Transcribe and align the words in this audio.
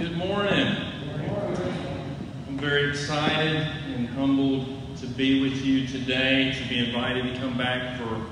Good 0.00 0.16
morning. 0.16 0.76
I'm 2.48 2.56
very 2.56 2.88
excited 2.88 3.56
and 3.94 4.08
humbled 4.08 4.96
to 4.96 5.06
be 5.06 5.42
with 5.42 5.62
you 5.62 5.86
today, 5.86 6.54
to 6.58 6.68
be 6.70 6.86
invited 6.86 7.34
to 7.34 7.38
come 7.38 7.58
back 7.58 7.98
for 7.98 8.24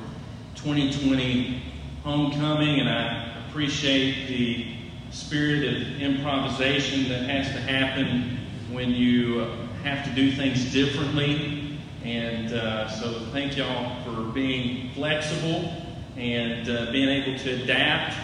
2020 0.54 1.62
homecoming, 2.04 2.80
and 2.80 2.88
I 2.88 3.46
appreciate 3.46 4.28
the 4.28 4.76
spirit 5.10 5.62
of 5.62 6.00
improvisation 6.00 7.06
that 7.10 7.24
has 7.24 7.48
to 7.48 7.60
happen 7.60 8.38
when 8.72 8.92
you 8.92 9.40
have 9.84 10.06
to 10.06 10.10
do 10.14 10.32
things 10.32 10.72
differently. 10.72 11.78
And 12.02 12.54
uh, 12.54 12.88
so, 12.88 13.26
thank 13.30 13.58
y'all 13.58 14.02
for 14.04 14.22
being 14.32 14.90
flexible 14.94 15.70
and 16.16 16.66
uh, 16.70 16.90
being 16.92 17.10
able 17.10 17.38
to 17.40 17.62
adapt 17.62 18.14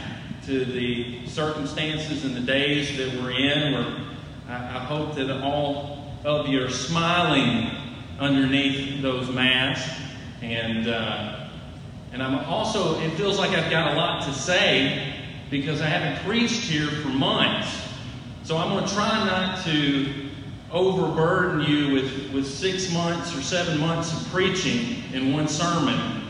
to 0.47 0.65
the 0.65 1.27
circumstances 1.27 2.25
and 2.25 2.37
the 2.37 2.41
days 2.41 2.97
that 2.97 3.21
we're 3.21 3.33
in. 3.33 3.73
Where 3.73 4.05
I, 4.49 4.55
I 4.55 4.85
hope 4.85 5.15
that 5.17 5.31
all 5.43 6.13
of 6.25 6.49
you 6.49 6.65
are 6.65 6.71
smiling 6.71 7.71
underneath 8.19 9.03
those 9.03 9.31
masks. 9.31 9.91
And, 10.43 10.89
uh, 10.89 11.49
and 12.13 12.23
I'm 12.23 12.45
also, 12.47 13.01
it 13.01 13.11
feels 13.11 13.39
like 13.39 13.51
I've 13.51 13.71
got 13.71 13.93
a 13.93 13.97
lot 13.97 14.25
to 14.27 14.33
say 14.33 15.15
because 15.51 15.81
I 15.81 15.87
haven't 15.87 16.25
preached 16.25 16.63
here 16.63 16.89
for 16.89 17.09
months. 17.09 17.69
So 18.43 18.57
I'm 18.57 18.71
going 18.71 18.87
to 18.87 18.95
try 18.95 19.25
not 19.25 19.65
to 19.65 20.25
overburden 20.71 21.63
you 21.63 21.95
with, 21.95 22.33
with 22.33 22.47
six 22.47 22.93
months 22.93 23.37
or 23.37 23.41
seven 23.41 23.79
months 23.81 24.13
of 24.13 24.31
preaching 24.33 25.03
in 25.13 25.33
one 25.33 25.49
sermon. 25.49 26.25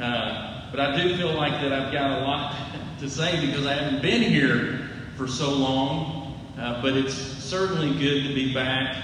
Uh, 0.00 0.70
but 0.70 0.80
I 0.80 0.96
do 0.96 1.16
feel 1.16 1.34
like 1.34 1.52
that 1.60 1.72
I've 1.72 1.92
got 1.92 2.22
a 2.22 2.24
lot 2.24 2.54
to 2.98 3.08
say 3.08 3.46
because 3.46 3.64
I 3.64 3.74
haven't 3.74 4.02
been 4.02 4.22
here 4.22 4.88
for 5.16 5.28
so 5.28 5.50
long. 5.50 6.18
Uh, 6.58 6.82
but 6.82 6.96
it's 6.96 7.14
certainly 7.14 7.96
good 8.00 8.26
to 8.26 8.34
be 8.34 8.52
back, 8.52 8.96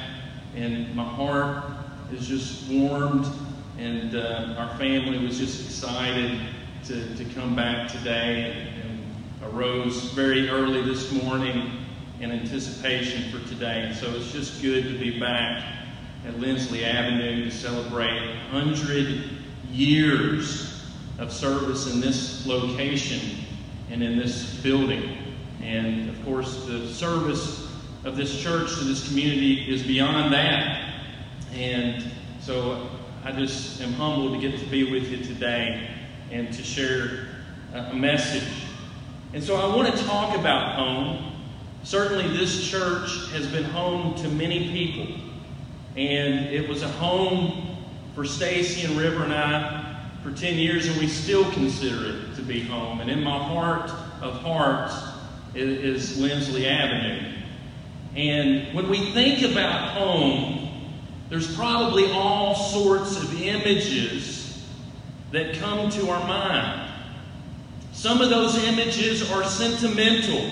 and 0.57 0.93
my 0.97 1.05
heart 1.05 1.65
is 2.13 2.27
just 2.27 2.69
warmed, 2.69 3.25
and 3.79 4.17
uh, 4.17 4.57
our 4.59 4.77
family 4.77 5.25
was 5.25 5.39
just 5.39 5.65
excited 5.65 6.41
to, 6.85 7.15
to 7.15 7.25
come 7.27 7.55
back 7.55 7.89
today 7.89 8.81
and, 8.83 8.91
and 8.91 9.55
arose 9.55 10.11
very 10.15 10.49
early 10.49 10.83
this 10.83 11.13
morning 11.13 11.85
in 12.19 12.33
anticipation 12.33 13.31
for 13.31 13.47
today. 13.49 13.95
So 14.01 14.11
it's 14.11 14.33
just 14.33 14.61
good 14.61 14.83
to 14.89 14.99
be 14.99 15.21
back 15.21 15.65
at 16.27 16.41
Lindsley 16.41 16.85
Avenue 16.85 17.45
to 17.45 17.51
celebrate 17.53 18.35
100 18.51 19.31
years 19.71 20.85
of 21.21 21.33
service 21.33 21.93
in 21.93 22.01
this 22.01 22.45
location 22.47 23.44
and 23.95 24.03
in 24.03 24.19
this 24.19 24.57
building. 24.57 25.17
And 25.63 26.11
of 26.11 26.25
course, 26.25 26.67
the 26.67 26.93
service 26.93 27.73
of 28.03 28.17
this 28.17 28.43
church 28.43 28.77
to 28.79 28.85
this 28.85 29.07
community 29.07 29.73
is 29.73 29.85
beyond 29.85 30.35
that. 30.35 30.95
And 31.53 32.05
so 32.41 32.89
I 33.23 33.31
just 33.31 33.81
am 33.81 33.93
humbled 33.93 34.33
to 34.33 34.41
get 34.41 34.59
to 34.59 34.67
be 34.67 34.91
with 34.91 35.05
you 35.13 35.19
today 35.19 35.89
and 36.33 36.53
to 36.53 36.63
share 36.65 37.29
a 37.73 37.95
message. 37.95 38.65
And 39.33 39.41
so 39.41 39.55
I 39.55 39.73
want 39.77 39.97
to 39.97 40.05
talk 40.07 40.37
about 40.37 40.75
home. 40.75 41.33
Certainly, 41.85 42.37
this 42.37 42.69
church 42.69 43.31
has 43.31 43.47
been 43.47 43.63
home 43.63 44.17
to 44.17 44.29
many 44.29 44.73
people. 44.73 45.15
And 45.97 46.47
it 46.47 46.69
was 46.69 46.83
a 46.83 46.89
home 46.89 47.77
for 48.17 48.25
Stacy 48.25 48.89
and 48.89 48.97
River 48.97 49.23
and 49.23 49.33
I 49.33 49.84
for 50.25 50.33
10 50.33 50.57
years, 50.57 50.87
and 50.87 50.99
we 50.99 51.07
still 51.07 51.45
consider 51.53 52.17
it 52.17 52.35
to 52.37 52.43
be 52.43 52.63
home. 52.63 53.01
And 53.01 53.11
in 53.11 53.23
my 53.23 53.37
heart 53.37 53.91
of 54.23 54.41
hearts 54.41 54.95
is 55.55 56.19
Lindsley 56.19 56.67
Avenue. 56.67 57.31
And 58.17 58.75
when 58.75 58.89
we 58.89 59.13
think 59.13 59.43
about 59.43 59.91
home, 59.91 60.71
there's 61.29 61.55
probably 61.55 62.11
all 62.11 62.55
sorts 62.55 63.19
of 63.23 63.39
images 63.43 64.67
that 65.31 65.57
come 65.57 65.91
to 65.91 66.09
our 66.09 66.27
mind. 66.27 66.91
Some 67.93 68.23
of 68.23 68.31
those 68.31 68.57
images 68.65 69.31
are 69.31 69.45
sentimental. 69.45 70.51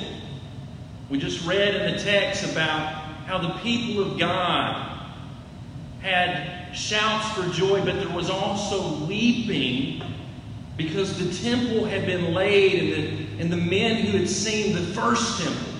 We 1.09 1.19
just 1.19 1.47
read 1.47 1.75
in 1.77 1.93
the 1.93 2.03
text 2.03 2.44
about 2.44 2.93
how 3.25 3.38
the 3.38 3.55
people 3.61 4.03
of 4.03 4.19
God 4.19 5.00
had 6.03 6.62
shouts 6.75 7.31
for 7.33 7.49
joy, 7.53 7.84
but 7.84 7.97
there 7.97 8.15
was 8.15 8.31
also 8.31 9.05
weeping 9.06 10.03
because 10.77 11.19
the 11.19 11.49
temple 11.49 11.84
had 11.84 12.06
been 12.06 12.33
laid 12.33 12.83
and 12.83 12.93
the, 12.93 13.43
and 13.43 13.53
the 13.53 13.56
men 13.56 14.06
who 14.06 14.19
had 14.19 14.28
seen 14.28 14.75
the 14.75 14.94
first 14.94 15.43
temple. 15.43 15.72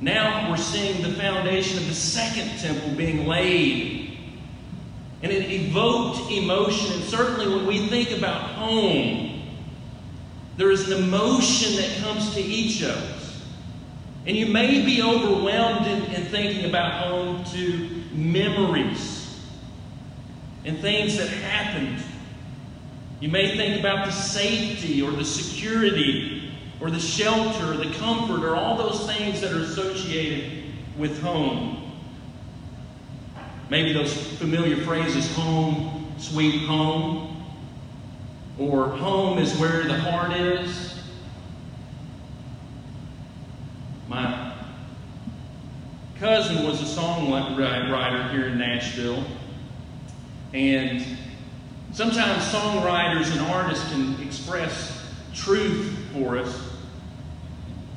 Now 0.00 0.50
we're 0.50 0.56
seeing 0.56 1.02
the 1.02 1.12
foundation 1.12 1.78
of 1.78 1.88
the 1.88 1.94
second 1.94 2.58
temple 2.58 2.90
being 2.96 3.26
laid. 3.26 4.18
And 5.22 5.32
it 5.32 5.50
evoked 5.50 6.30
emotion. 6.30 6.92
And 6.92 7.02
certainly 7.04 7.48
when 7.48 7.66
we 7.66 7.88
think 7.88 8.10
about 8.10 8.42
home, 8.50 9.42
there 10.56 10.70
is 10.70 10.90
an 10.90 11.02
emotion 11.02 11.76
that 11.76 11.98
comes 11.98 12.34
to 12.34 12.40
each 12.40 12.82
of 12.82 12.90
us. 12.90 13.42
And 14.26 14.36
you 14.36 14.46
may 14.46 14.84
be 14.84 15.02
overwhelmed 15.02 15.86
in, 15.86 16.02
in 16.14 16.24
thinking 16.26 16.66
about 16.66 17.04
home 17.04 17.44
to 17.52 18.02
memories 18.12 19.15
and 20.66 20.78
things 20.80 21.16
that 21.16 21.28
happened. 21.28 22.02
You 23.20 23.28
may 23.28 23.56
think 23.56 23.80
about 23.80 24.04
the 24.04 24.12
safety 24.12 25.00
or 25.00 25.12
the 25.12 25.24
security 25.24 26.52
or 26.80 26.90
the 26.90 26.98
shelter 26.98 27.72
or 27.72 27.76
the 27.76 27.94
comfort 27.94 28.44
or 28.44 28.56
all 28.56 28.76
those 28.76 29.06
things 29.06 29.40
that 29.40 29.52
are 29.52 29.60
associated 29.60 30.64
with 30.98 31.22
home. 31.22 31.92
Maybe 33.70 33.92
those 33.92 34.14
familiar 34.38 34.76
phrases 34.84 35.34
home, 35.34 36.12
sweet 36.18 36.66
home, 36.66 37.44
or 38.58 38.88
home 38.88 39.38
is 39.38 39.56
where 39.58 39.84
the 39.84 39.98
heart 39.98 40.32
is. 40.32 40.98
My 44.08 44.52
cousin 46.18 46.66
was 46.66 46.80
a 46.80 47.00
songwriter 47.00 48.30
here 48.32 48.46
in 48.46 48.58
Nashville. 48.58 49.24
And 50.56 51.04
sometimes 51.92 52.42
songwriters 52.44 53.30
and 53.30 53.40
artists 53.42 53.86
can 53.90 54.18
express 54.26 55.06
truth 55.34 55.94
for 56.14 56.38
us 56.38 56.70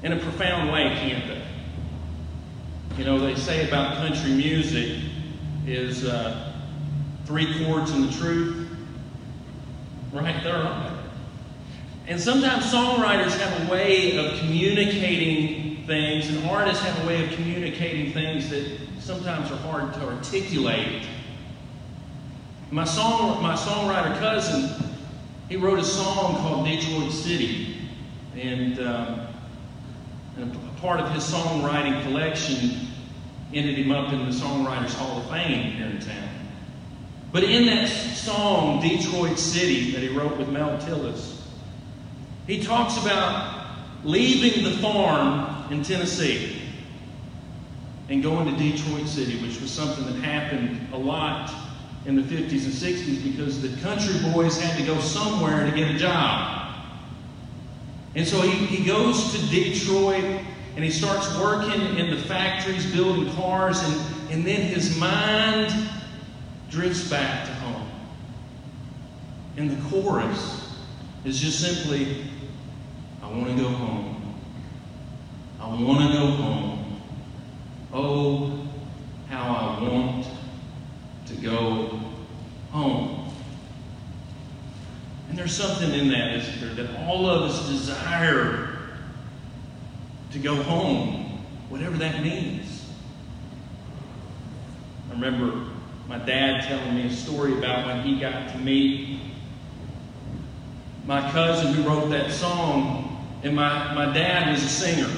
in 0.04 0.12
a 0.12 0.18
profound 0.18 0.70
way, 0.70 0.90
can't 1.00 1.26
they? 1.26 1.42
You 2.98 3.06
know, 3.06 3.18
they 3.18 3.36
say 3.36 3.66
about 3.66 3.96
country 3.96 4.34
music 4.34 5.04
is 5.66 6.04
uh, 6.04 6.52
three 7.24 7.64
chords 7.64 7.92
and 7.92 8.10
the 8.10 8.12
truth. 8.12 8.68
Right 10.12 10.44
there, 10.44 10.92
And 12.08 12.20
sometimes 12.20 12.66
songwriters 12.66 13.40
have 13.40 13.70
a 13.70 13.72
way 13.72 14.18
of 14.18 14.38
communicating 14.40 15.86
things, 15.86 16.28
and 16.28 16.46
artists 16.50 16.84
have 16.84 17.06
a 17.06 17.08
way 17.08 17.24
of 17.24 17.32
communicating 17.36 18.12
things 18.12 18.50
that 18.50 18.80
sometimes 19.00 19.50
are 19.50 19.58
hard 19.58 19.94
to 19.94 20.08
articulate 20.08 21.08
my 22.72 22.84
song, 22.84 23.42
my 23.42 23.56
songwriter 23.56 24.18
cousin, 24.20 24.70
he 25.48 25.56
wrote 25.56 25.80
a 25.80 25.84
song 25.84 26.36
called 26.36 26.66
Detroit 26.68 27.12
City, 27.12 27.78
and, 28.36 28.80
um, 28.80 29.28
and 30.38 30.56
a 30.56 30.80
part 30.80 31.00
of 31.00 31.12
his 31.12 31.24
songwriting 31.24 32.00
collection 32.04 32.88
ended 33.54 33.76
him 33.76 33.92
up 33.92 34.14
in 34.14 34.20
the 34.20 34.32
Songwriters 34.32 34.94
Hall 34.94 35.20
of 35.20 35.30
Fame 35.32 35.72
here 35.72 35.88
in 35.88 36.00
town. 36.00 36.30
But 37.32 37.44
in 37.44 37.66
that 37.66 37.90
song, 37.90 38.80
Detroit 38.82 39.40
City, 39.40 39.92
that 39.92 40.02
he 40.02 40.10
wrote 40.10 40.38
with 40.38 40.50
Mel 40.50 40.78
Tillis, 40.78 41.42
he 42.46 42.62
talks 42.62 42.98
about 42.98 43.66
leaving 44.04 44.64
the 44.64 44.78
farm 44.78 45.72
in 45.72 45.82
Tennessee 45.84 46.62
and 48.10 48.22
going 48.22 48.46
to 48.46 48.64
Detroit 48.64 49.08
City, 49.08 49.42
which 49.42 49.60
was 49.60 49.72
something 49.72 50.06
that 50.06 50.24
happened 50.24 50.94
a 50.94 50.98
lot 50.98 51.52
in 52.06 52.16
the 52.16 52.22
50s 52.22 52.66
and 52.66 52.74
60s 52.74 53.24
because 53.24 53.62
the 53.62 53.76
country 53.82 54.16
boys 54.32 54.60
had 54.60 54.78
to 54.78 54.86
go 54.86 55.00
somewhere 55.00 55.70
to 55.70 55.76
get 55.76 55.94
a 55.94 55.98
job. 55.98 56.74
And 58.16 58.28
so 58.28 58.42
he, 58.42 58.66
he 58.66 58.86
goes 58.86 59.34
to 59.34 59.48
Detroit 59.48 60.44
and 60.76 60.84
he 60.84 60.92
starts 60.92 61.38
working 61.38 61.98
in 61.98 62.10
the 62.10 62.22
factories 62.24 62.90
building 62.94 63.34
cars, 63.34 63.82
and, 63.84 64.32
and 64.32 64.48
then 64.48 64.62
his 64.62 64.98
mind 64.98 65.90
drifts 66.70 67.10
back 67.10 67.46
to 67.46 67.54
home. 67.56 67.90
And 69.58 69.72
the 69.72 69.90
chorus 69.90 70.74
is 71.26 71.40
just 71.40 71.60
simply, 71.60 72.24
I 73.22 73.28
want 73.28 73.48
to 73.48 73.62
go 73.62 73.68
home. 73.68 74.36
I 75.60 75.68
want 75.68 76.12
to 76.12 76.18
go 76.18 76.28
home. 76.28 77.02
Oh, 77.92 78.68
how 79.28 79.54
I 79.54 79.84
want 79.84 80.29
to 81.30 81.36
go 81.36 82.00
home. 82.72 83.32
And 85.30 85.38
there's 85.38 85.56
something 85.56 85.92
in 85.92 86.10
that, 86.10 86.36
isn't 86.38 86.60
there, 86.60 86.86
that 86.86 87.08
all 87.08 87.30
of 87.30 87.44
us 87.44 87.70
desire 87.70 88.78
to 90.32 90.40
go 90.40 90.56
home. 90.56 91.26
whatever 91.70 91.98
that 91.98 92.24
means. 92.24 92.92
I 95.10 95.14
remember 95.14 95.70
my 96.08 96.18
dad 96.18 96.64
telling 96.64 96.96
me 96.96 97.06
a 97.06 97.12
story 97.12 97.56
about 97.58 97.86
when 97.86 98.02
he 98.02 98.20
got 98.20 98.52
to 98.54 98.58
meet 98.58 99.20
my 101.06 101.30
cousin 101.32 101.74
who 101.74 101.88
wrote 101.88 102.10
that 102.10 102.32
song. 102.32 103.06
And 103.44 103.56
my, 103.56 103.94
my 103.94 104.12
dad 104.12 104.52
was 104.52 104.64
a 104.64 104.68
singer. 104.68 105.10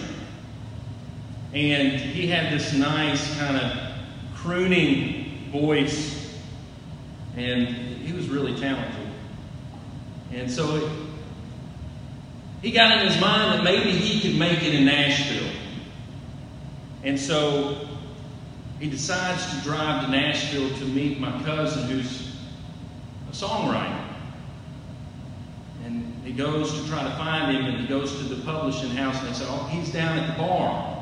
And 1.53 1.93
he 1.93 2.27
had 2.27 2.51
this 2.51 2.73
nice 2.73 3.37
kind 3.37 3.57
of 3.57 3.77
crooning 4.35 5.20
voice. 5.51 6.39
And 7.35 7.67
he 7.67 8.13
was 8.13 8.29
really 8.29 8.59
talented. 8.59 9.07
And 10.33 10.49
so 10.49 10.89
he 12.61 12.71
got 12.71 12.99
in 12.99 13.07
his 13.07 13.19
mind 13.19 13.59
that 13.59 13.63
maybe 13.63 13.91
he 13.91 14.21
could 14.21 14.39
make 14.39 14.63
it 14.63 14.73
in 14.73 14.85
Nashville. 14.85 15.51
And 17.03 17.19
so 17.19 17.87
he 18.79 18.89
decides 18.89 19.49
to 19.55 19.61
drive 19.63 20.05
to 20.05 20.11
Nashville 20.11 20.69
to 20.77 20.85
meet 20.85 21.19
my 21.19 21.31
cousin, 21.43 21.87
who's 21.89 22.35
a 23.29 23.31
songwriter. 23.31 24.07
And 25.85 26.13
he 26.23 26.33
goes 26.33 26.79
to 26.79 26.87
try 26.87 27.03
to 27.03 27.11
find 27.11 27.55
him, 27.55 27.65
and 27.65 27.79
he 27.79 27.87
goes 27.87 28.15
to 28.17 28.23
the 28.23 28.43
publishing 28.43 28.91
house, 28.91 29.19
and 29.19 29.29
they 29.29 29.33
say, 29.33 29.45
Oh, 29.47 29.67
he's 29.71 29.91
down 29.91 30.17
at 30.19 30.35
the 30.35 30.41
bar. 30.41 30.97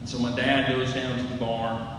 And 0.00 0.08
so 0.08 0.18
my 0.18 0.34
dad 0.34 0.74
goes 0.74 0.92
down 0.94 1.16
to 1.18 1.22
the 1.24 1.36
bar, 1.36 1.97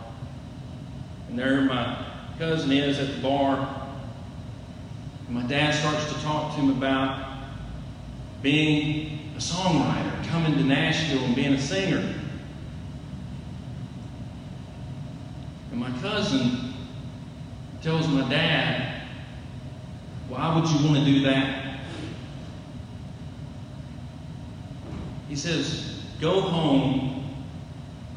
and 1.30 1.38
there 1.38 1.62
my 1.62 2.06
cousin 2.40 2.72
is 2.72 3.00
at 3.00 3.16
the 3.16 3.22
bar. 3.22 3.88
And 5.28 5.36
my 5.36 5.44
dad 5.44 5.76
starts 5.76 6.12
to 6.12 6.20
talk 6.22 6.56
to 6.56 6.62
him 6.62 6.72
about 6.72 7.38
being 8.42 9.32
a 9.36 9.40
songwriter, 9.40 10.26
coming 10.28 10.54
to 10.54 10.64
Nashville 10.64 11.24
and 11.24 11.36
being 11.36 11.54
a 11.54 11.62
singer. 11.62 12.16
And 15.72 15.80
my 15.80 15.92
cousin 16.00 16.74
tells 17.84 18.08
my 18.08 18.28
dad, 18.28 19.04
Why 20.30 20.56
would 20.56 20.68
you 20.68 20.88
want 20.88 20.98
to 20.98 21.06
do 21.06 21.22
that? 21.22 21.80
He 25.28 25.36
says, 25.36 26.04
Go 26.20 26.42
home 26.42 27.24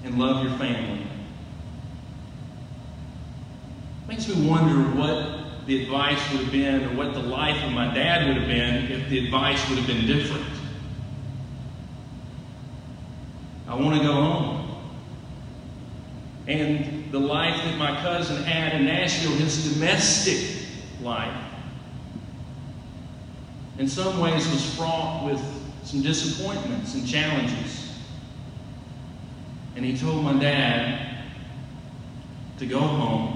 and 0.02 0.18
love 0.18 0.44
your 0.44 0.56
family. 0.58 1.06
Me 4.28 4.48
wonder 4.48 4.96
what 4.96 5.66
the 5.66 5.82
advice 5.82 6.18
would 6.30 6.42
have 6.42 6.52
been 6.52 6.84
or 6.84 6.96
what 6.96 7.12
the 7.12 7.20
life 7.20 7.60
of 7.64 7.72
my 7.72 7.92
dad 7.92 8.28
would 8.28 8.36
have 8.36 8.46
been 8.46 8.92
if 8.92 9.08
the 9.08 9.24
advice 9.24 9.68
would 9.68 9.78
have 9.78 9.86
been 9.86 10.06
different. 10.06 10.46
I 13.66 13.74
want 13.74 13.96
to 13.96 14.02
go 14.02 14.12
home. 14.12 14.76
And 16.46 17.10
the 17.10 17.18
life 17.18 17.56
that 17.64 17.76
my 17.78 18.00
cousin 18.02 18.42
had 18.44 18.74
in 18.74 18.84
Nashville, 18.84 19.32
his 19.32 19.72
domestic 19.72 20.68
life, 21.00 21.44
in 23.78 23.88
some 23.88 24.20
ways 24.20 24.46
was 24.50 24.74
fraught 24.76 25.24
with 25.24 25.42
some 25.84 26.02
disappointments 26.02 26.94
and 26.94 27.08
challenges. 27.08 27.92
And 29.74 29.84
he 29.84 29.96
told 29.96 30.22
my 30.22 30.34
dad 30.34 31.24
to 32.58 32.66
go 32.66 32.78
home 32.78 33.31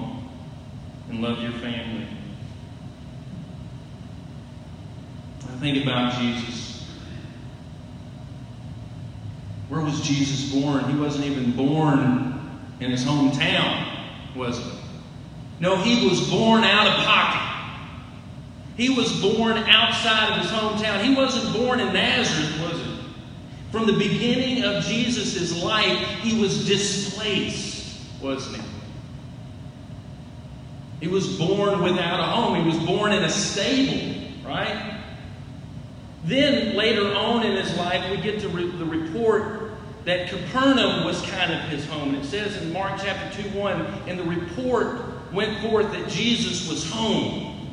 and 1.09 1.21
love 1.21 1.41
your 1.41 1.51
family. 1.53 2.07
I 5.43 5.59
think 5.59 5.83
about 5.83 6.19
Jesus. 6.19 6.85
Where 9.69 9.81
was 9.81 10.01
Jesus 10.01 10.53
born? 10.53 10.83
He 10.85 10.99
wasn't 10.99 11.25
even 11.25 11.55
born 11.55 12.39
in 12.79 12.91
his 12.91 13.03
hometown, 13.03 14.35
was 14.35 14.57
he? 14.57 14.71
No, 15.59 15.75
he 15.77 16.07
was 16.07 16.29
born 16.29 16.63
out 16.63 16.87
of 16.87 17.05
pocket. 17.05 17.47
He 18.77 18.89
was 18.89 19.19
born 19.19 19.57
outside 19.57 20.33
of 20.33 20.43
his 20.43 20.51
hometown. 20.51 21.03
He 21.03 21.15
wasn't 21.15 21.57
born 21.57 21.79
in 21.79 21.91
Nazareth, 21.91 22.61
was 22.61 22.79
he? 22.79 22.99
From 23.71 23.87
the 23.87 23.93
beginning 23.93 24.63
of 24.63 24.83
Jesus' 24.83 25.61
life, 25.63 25.97
he 26.21 26.39
was 26.39 26.67
displaced, 26.67 27.99
wasn't 28.21 28.57
he? 28.57 28.76
He 30.99 31.07
was 31.07 31.37
born 31.37 31.81
without 31.83 32.19
a 32.19 32.23
home. 32.23 32.63
He 32.63 32.69
was 32.69 32.79
born 32.85 33.11
in 33.13 33.23
a 33.23 33.29
stable, 33.29 34.31
right? 34.45 35.01
Then 36.25 36.75
later 36.75 37.13
on 37.13 37.45
in 37.45 37.55
his 37.55 37.75
life, 37.77 38.09
we 38.11 38.17
get 38.17 38.39
to 38.41 38.49
re- 38.49 38.69
the 38.69 38.85
report 38.85 39.71
that 40.05 40.29
Capernaum 40.29 41.05
was 41.05 41.21
kind 41.23 41.53
of 41.53 41.61
his 41.69 41.85
home. 41.85 42.15
And 42.15 42.23
it 42.23 42.25
says 42.25 42.61
in 42.61 42.73
Mark 42.73 42.99
chapter 43.01 43.43
2 43.43 43.49
1, 43.49 43.81
and 44.07 44.19
the 44.19 44.23
report 44.23 45.01
went 45.33 45.61
forth 45.61 45.91
that 45.91 46.07
Jesus 46.09 46.67
was 46.67 46.89
home. 46.89 47.69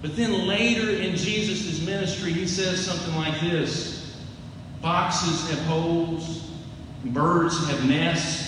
But 0.00 0.14
then 0.14 0.46
later 0.46 0.90
in 0.90 1.16
Jesus' 1.16 1.84
ministry, 1.84 2.32
he 2.32 2.46
says 2.46 2.84
something 2.84 3.16
like 3.16 3.40
this 3.40 4.16
Boxes 4.80 5.50
have 5.50 5.58
holes, 5.66 6.50
birds 7.04 7.66
have 7.68 7.84
nests, 7.88 8.47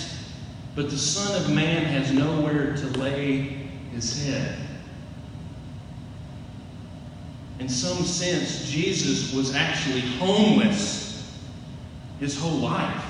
but 0.75 0.89
the 0.89 0.97
Son 0.97 1.41
of 1.41 1.53
Man 1.53 1.83
has 1.85 2.11
nowhere 2.13 2.75
to 2.75 2.87
lay 2.99 3.39
his 3.93 4.25
head. 4.25 4.57
In 7.59 7.69
some 7.69 8.03
sense, 8.03 8.69
Jesus 8.69 9.33
was 9.33 9.53
actually 9.53 10.01
homeless 10.01 11.39
his 12.19 12.39
whole 12.39 12.57
life. 12.57 13.05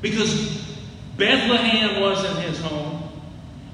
Because 0.00 0.64
Bethlehem 1.16 2.00
wasn't 2.00 2.38
his 2.38 2.60
home, 2.60 3.02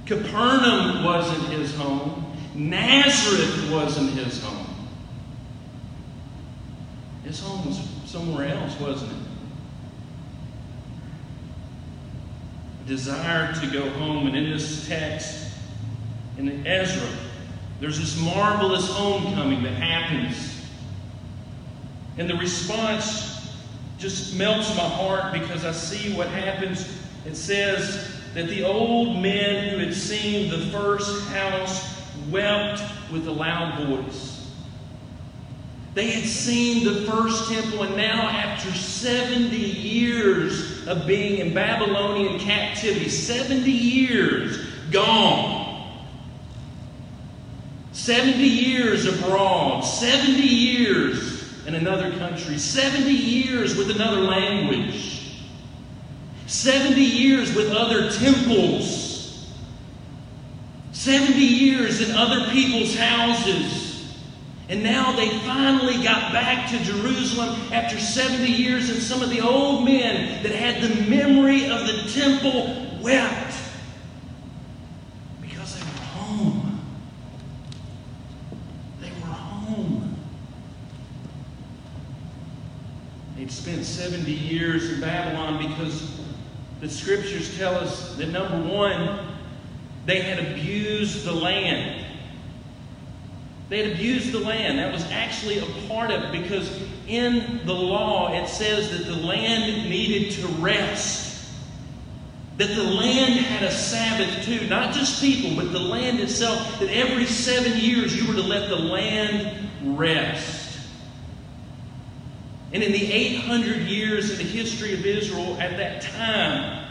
Capernaum 0.07 1.05
wasn't 1.05 1.49
his 1.53 1.75
home, 1.77 2.37
Nazareth 2.55 3.71
wasn't 3.71 4.11
his 4.13 4.43
home. 4.43 4.67
His 7.23 7.41
home 7.41 7.67
was 7.67 7.81
somewhere 8.07 8.49
else, 8.49 8.79
wasn't 8.81 9.13
it? 9.13 9.36
Desire 12.87 13.53
to 13.61 13.67
go 13.69 13.89
home. 13.91 14.27
And 14.27 14.37
in 14.37 14.51
this 14.51 14.87
text, 14.87 15.53
in 16.39 16.67
Ezra, 16.67 17.09
there's 17.81 17.99
this 17.99 18.21
marvelous 18.21 18.89
homecoming 18.89 19.63
that 19.65 19.75
happens. 19.75 20.65
And 22.19 22.31
the 22.31 22.37
response 22.37 23.55
just 23.99 24.37
melts 24.37 24.75
my 24.77 24.89
heart 24.89 25.33
because 25.33 25.65
I 25.65 25.73
see 25.73 26.15
what 26.15 26.29
happens. 26.29 26.89
It 27.27 27.37
says 27.37 28.13
that 28.35 28.49
the 28.49 28.65
old 28.65 29.21
men 29.21 29.71
who 29.71 29.79
had 29.85 29.95
seen 29.95 30.51
the 30.51 30.67
first 30.67 31.27
house 31.29 31.97
wept 32.31 32.83
with 33.11 33.27
a 33.27 33.33
loud 33.33 33.87
voice. 33.87 34.51
They 35.95 36.11
had 36.11 36.29
seen 36.29 36.85
the 36.85 37.11
first 37.11 37.51
temple, 37.51 37.83
and 37.85 37.97
now, 37.97 38.29
after 38.29 38.71
70 38.73 39.57
years 39.57 40.76
of 40.87 41.07
being 41.07 41.39
in 41.39 41.53
Babylonian 41.53 42.39
captivity, 42.39 43.09
70 43.09 43.71
years 43.71 44.59
gone, 44.91 45.67
70 47.93 48.39
years 48.39 49.07
abroad, 49.07 49.81
70 49.81 50.43
years 50.43 51.67
in 51.67 51.75
another 51.75 52.11
country, 52.19 52.59
70 52.59 53.11
years 53.11 53.77
with 53.77 53.91
another 53.91 54.21
language, 54.21 55.35
70 56.47 57.01
years 57.01 57.53
with 57.55 57.73
other 57.73 58.11
temples, 58.11 59.51
70 60.93 61.33
years 61.41 62.09
in 62.09 62.15
other 62.15 62.49
people's 62.51 62.95
houses. 62.95 63.86
And 64.69 64.83
now 64.83 65.13
they 65.13 65.29
finally 65.41 66.03
got 66.03 66.33
back 66.33 66.69
to 66.71 66.79
Jerusalem 66.83 67.73
after 67.73 68.01
70 68.01 68.51
years, 68.51 68.91
and 68.91 69.01
some 69.01 69.23
of 69.23 69.31
the 69.31 69.41
old 69.41 69.85
men 69.85 70.43
that 70.43 70.53
had 70.53 70.83
the 70.83 71.09
memory 71.09 71.71
of 71.71 71.87
the 71.87 72.11
temple 72.13 73.01
wept 73.01 73.55
because 75.41 75.79
they 75.79 75.85
were 75.85 76.07
home. 76.07 76.81
They 79.01 79.11
were 79.11 79.27
home. 79.27 80.17
They'd 83.37 83.53
spent 83.53 83.85
70 83.85 84.33
years 84.33 84.91
in 84.91 85.01
Babylon 85.01 85.65
because 85.69 86.11
the 86.81 86.89
scriptures 86.89 87.57
tell 87.57 87.77
us 87.77 88.17
that 88.17 88.31
number 88.31 88.69
one, 88.69 89.21
they 90.07 90.23
had 90.23 90.41
abused 90.41 91.25
the 91.25 91.33
land. 91.33 92.06
They 93.69 93.83
had 93.83 93.93
abused 93.93 94.33
the 94.33 94.39
land. 94.39 94.79
That 94.79 94.93
was 94.93 95.05
actually 95.11 95.59
a 95.59 95.67
part 95.89 96.11
of 96.11 96.23
it 96.23 96.33
because 96.33 96.71
in 97.09 97.67
the 97.67 97.73
law 97.73 98.33
it 98.33 98.49
says 98.49 98.91
that 98.91 99.07
the 99.07 99.17
land 99.17 99.91
needed 99.91 100.33
to 100.35 100.47
rest. 100.63 101.25
That 102.59 102.75
the 102.75 102.85
land 102.85 103.35
had 103.35 103.65
a 103.65 103.71
Sabbath 103.71 104.45
too, 104.45 104.67
not 104.69 104.95
just 104.95 105.21
people, 105.21 105.57
but 105.57 105.73
the 105.73 105.81
land 105.81 106.21
itself. 106.21 106.79
That 106.79 106.91
every 106.91 107.27
seven 107.27 107.79
years 107.79 108.17
you 108.17 108.27
were 108.29 108.35
to 108.35 108.47
let 108.47 108.69
the 108.69 108.77
land 108.77 109.69
rest. 109.83 110.79
And 112.73 112.83
in 112.83 112.93
the 112.93 113.13
800 113.13 113.83
years 113.83 114.31
of 114.31 114.39
the 114.39 114.45
history 114.45 114.95
of 114.95 115.05
Israel 115.05 115.57
at 115.61 115.77
that 115.77 116.03
time, 116.03 116.85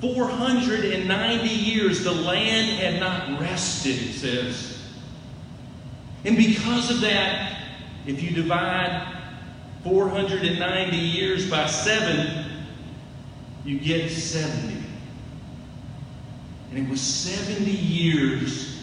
490 0.00 1.48
years, 1.48 2.04
the 2.04 2.12
land 2.12 2.78
had 2.78 3.00
not 3.00 3.40
rested, 3.40 3.94
it 3.94 4.12
says. 4.12 4.75
And 6.26 6.36
because 6.36 6.90
of 6.90 7.00
that, 7.02 7.62
if 8.04 8.20
you 8.20 8.30
divide 8.30 9.14
490 9.84 10.96
years 10.96 11.48
by 11.48 11.66
7, 11.68 12.44
you 13.64 13.78
get 13.78 14.10
70. 14.10 14.84
And 16.70 16.78
it 16.78 16.90
was 16.90 17.00
70 17.00 17.70
years 17.70 18.76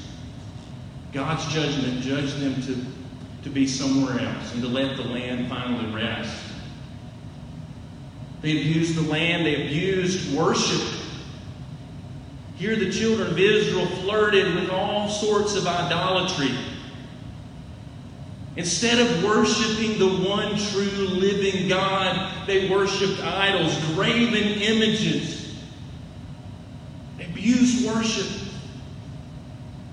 God's 1.12 1.46
judgment 1.54 2.02
judged 2.02 2.40
them 2.40 2.62
to, 2.64 3.44
to 3.44 3.50
be 3.50 3.68
somewhere 3.68 4.20
else 4.20 4.54
and 4.54 4.62
to 4.64 4.68
let 4.68 4.96
the 4.96 5.04
land 5.04 5.50
finally 5.50 5.94
rest. 5.94 6.44
They 8.42 8.52
abused 8.62 8.96
the 8.96 9.10
land, 9.12 9.46
they 9.46 9.68
abused 9.68 10.36
worship. 10.36 10.82
Here, 12.56 12.76
the 12.78 12.92
children 12.92 13.32
of 13.32 13.38
Israel 13.38 13.86
flirted 13.86 14.56
with 14.56 14.70
all 14.70 15.10
sorts 15.10 15.56
of 15.56 15.68
idolatry. 15.68 16.52
Instead 18.56 19.00
of 19.00 19.24
worshiping 19.24 19.98
the 19.98 20.30
one 20.30 20.56
true 20.58 21.08
living 21.08 21.68
God, 21.68 22.46
they 22.46 22.70
worshiped 22.70 23.20
idols, 23.22 23.76
graven 23.96 24.62
images. 24.62 25.56
They 27.18 27.26
abused 27.26 27.88
worship. 27.88 28.28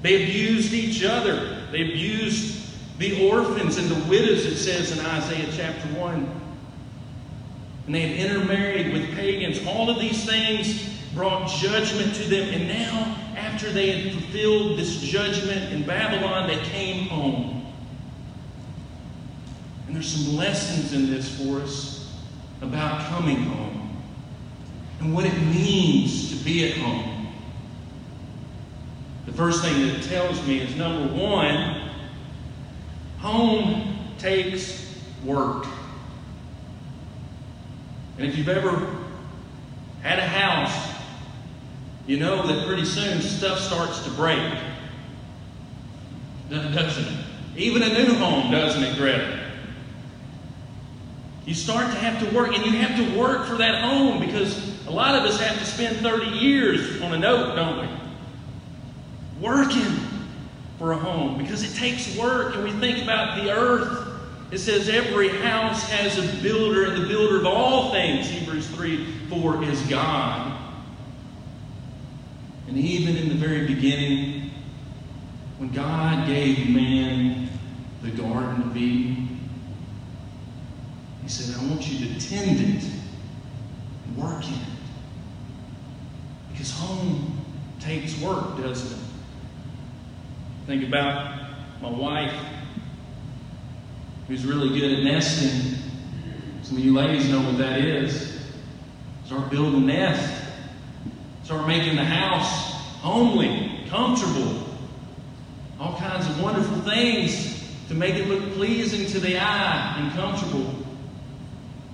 They 0.02 0.24
abused 0.24 0.72
each 0.74 1.04
other. 1.04 1.62
They 1.72 1.82
abused 1.82 2.58
the 2.98 3.30
orphans 3.30 3.78
and 3.78 3.88
the 3.88 4.08
widows, 4.10 4.44
it 4.44 4.56
says 4.56 4.96
in 4.96 5.04
Isaiah 5.06 5.48
chapter 5.56 5.88
1. 5.98 6.40
And 7.86 7.94
they 7.94 8.08
had 8.08 8.30
intermarried 8.30 8.92
with 8.92 9.14
pagans. 9.14 9.66
All 9.66 9.88
of 9.88 9.98
these 9.98 10.26
things 10.26 10.86
brought 11.14 11.48
judgment 11.48 12.14
to 12.16 12.24
them. 12.24 12.48
And 12.52 12.68
now, 12.68 13.16
after 13.36 13.72
they 13.72 13.90
had 13.90 14.12
fulfilled 14.12 14.78
this 14.78 15.00
judgment 15.00 15.72
in 15.72 15.82
Babylon, 15.82 16.46
they 16.46 16.62
came 16.68 17.08
home. 17.08 17.59
And 19.90 19.96
there's 19.96 20.24
some 20.24 20.36
lessons 20.36 20.92
in 20.92 21.10
this 21.10 21.36
for 21.36 21.60
us 21.62 22.14
about 22.62 23.08
coming 23.08 23.38
home 23.38 24.00
and 25.00 25.12
what 25.12 25.26
it 25.26 25.36
means 25.46 26.30
to 26.30 26.44
be 26.44 26.70
at 26.70 26.78
home. 26.78 27.26
The 29.26 29.32
first 29.32 29.64
thing 29.64 29.80
that 29.80 29.96
it 29.96 30.02
tells 30.04 30.46
me 30.46 30.60
is 30.60 30.76
number 30.76 31.12
one, 31.12 31.90
home 33.18 33.98
takes 34.16 34.96
work. 35.24 35.66
And 38.16 38.28
if 38.28 38.38
you've 38.38 38.48
ever 38.48 38.96
had 40.02 40.20
a 40.20 40.28
house, 40.28 41.02
you 42.06 42.16
know 42.16 42.46
that 42.46 42.64
pretty 42.64 42.84
soon 42.84 43.20
stuff 43.20 43.58
starts 43.58 44.04
to 44.04 44.10
break. 44.10 44.56
Doesn't 46.48 47.08
it? 47.08 47.24
Even 47.56 47.82
a 47.82 47.88
new 47.88 48.14
home, 48.14 48.52
doesn't 48.52 48.84
it, 48.84 48.96
Greta? 48.96 49.39
You 51.46 51.54
start 51.54 51.90
to 51.92 51.98
have 51.98 52.20
to 52.20 52.36
work, 52.36 52.54
and 52.54 52.64
you 52.64 52.72
have 52.78 52.96
to 52.96 53.18
work 53.18 53.46
for 53.46 53.56
that 53.56 53.82
home 53.82 54.20
because 54.20 54.86
a 54.86 54.90
lot 54.90 55.14
of 55.14 55.24
us 55.24 55.40
have 55.40 55.58
to 55.58 55.64
spend 55.64 55.96
30 55.98 56.26
years 56.26 57.00
on 57.00 57.14
a 57.14 57.18
note, 57.18 57.56
don't 57.56 57.80
we? 57.80 59.44
Working 59.44 59.96
for 60.78 60.92
a 60.92 60.96
home 60.96 61.38
because 61.38 61.62
it 61.62 61.76
takes 61.78 62.16
work. 62.16 62.54
And 62.54 62.64
we 62.64 62.72
think 62.72 63.02
about 63.02 63.42
the 63.42 63.50
earth. 63.50 64.06
It 64.50 64.58
says 64.58 64.88
every 64.88 65.28
house 65.28 65.88
has 65.90 66.18
a 66.18 66.42
builder, 66.42 66.90
and 66.90 67.02
the 67.02 67.06
builder 67.06 67.38
of 67.38 67.46
all 67.46 67.92
things, 67.92 68.28
Hebrews 68.28 68.66
3 68.68 69.04
4, 69.28 69.62
is 69.64 69.80
God. 69.82 70.58
And 72.66 72.76
even 72.76 73.16
in 73.16 73.28
the 73.28 73.34
very 73.34 73.66
beginning, 73.66 74.50
when 75.58 75.70
God 75.72 76.26
gave 76.26 76.70
man 76.70 77.48
the 78.02 78.10
Garden 78.10 78.62
of 78.62 78.76
Eden, 78.76 79.19
he 81.30 81.44
said, 81.44 81.62
I 81.62 81.64
want 81.68 81.88
you 81.88 82.08
to 82.08 82.28
tend 82.28 82.60
it 82.60 82.84
work 84.16 84.44
in 84.44 84.52
it. 84.52 84.60
Because 86.50 86.72
home 86.72 87.40
takes 87.78 88.20
work, 88.20 88.56
doesn't 88.58 88.98
it? 88.98 89.04
Think 90.66 90.88
about 90.88 91.40
my 91.80 91.88
wife, 91.88 92.34
who's 94.26 94.44
really 94.44 94.76
good 94.76 94.98
at 94.98 95.04
nesting. 95.04 95.78
Some 96.64 96.78
of 96.78 96.84
you 96.84 96.94
ladies 96.94 97.28
know 97.28 97.42
what 97.42 97.58
that 97.58 97.78
is. 97.78 98.40
Start 99.24 99.50
building 99.50 99.86
nest. 99.86 100.42
Start 101.44 101.68
making 101.68 101.94
the 101.94 102.04
house 102.04 102.72
homely, 103.02 103.84
comfortable. 103.88 104.64
All 105.78 105.96
kinds 105.96 106.26
of 106.26 106.42
wonderful 106.42 106.80
things 106.80 107.72
to 107.86 107.94
make 107.94 108.16
it 108.16 108.26
look 108.26 108.52
pleasing 108.54 109.06
to 109.12 109.20
the 109.20 109.38
eye 109.38 109.94
and 109.98 110.12
comfortable. 110.12 110.79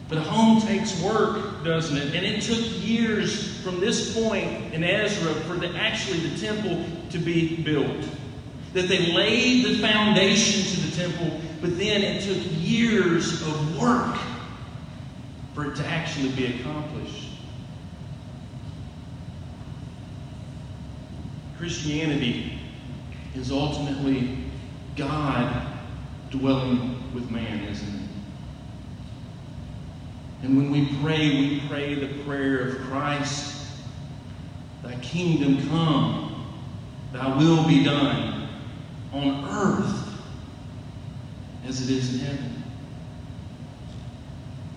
But 0.08 0.18
home 0.18 0.60
takes 0.60 1.00
work, 1.02 1.64
doesn't 1.64 1.96
it? 1.96 2.14
And 2.14 2.24
it 2.24 2.42
took 2.42 2.64
years 2.84 3.60
from 3.62 3.80
this 3.80 4.14
point 4.14 4.72
in 4.72 4.84
Ezra 4.84 5.34
for 5.42 5.54
the, 5.54 5.74
actually 5.76 6.20
the 6.20 6.38
temple 6.38 6.84
to 7.10 7.18
be 7.18 7.56
built. 7.62 8.08
That 8.72 8.88
they 8.88 9.12
laid 9.12 9.64
the 9.64 9.78
foundation 9.78 10.62
to 10.62 10.80
the 10.88 10.96
temple, 10.96 11.40
but 11.60 11.76
then 11.78 12.02
it 12.02 12.22
took 12.22 12.38
years 12.60 13.42
of 13.42 13.78
work 13.78 14.16
for 15.54 15.72
it 15.72 15.76
to 15.76 15.86
actually 15.86 16.28
be 16.30 16.60
accomplished. 16.60 17.30
Christianity 21.58 22.58
is 23.34 23.50
ultimately 23.50 24.38
God 24.94 25.66
dwelling 26.30 27.12
with 27.14 27.30
man, 27.30 27.64
isn't 27.64 28.02
it? 28.02 28.05
And 30.46 30.56
when 30.56 30.70
we 30.70 30.86
pray, 31.02 31.28
we 31.28 31.60
pray 31.68 31.94
the 31.94 32.22
prayer 32.22 32.68
of 32.68 32.78
Christ 32.82 33.66
Thy 34.84 34.94
kingdom 35.00 35.68
come, 35.68 36.46
Thy 37.12 37.36
will 37.36 37.66
be 37.66 37.82
done 37.82 38.48
on 39.12 39.44
earth 39.48 40.20
as 41.66 41.82
it 41.82 41.96
is 41.96 42.14
in 42.14 42.20
heaven. 42.20 42.62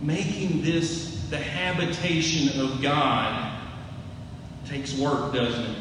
Making 0.01 0.63
this 0.63 1.23
the 1.29 1.37
habitation 1.37 2.59
of 2.59 2.81
God 2.81 3.61
takes 4.65 4.97
work, 4.97 5.35
doesn't 5.35 5.65
it? 5.65 5.77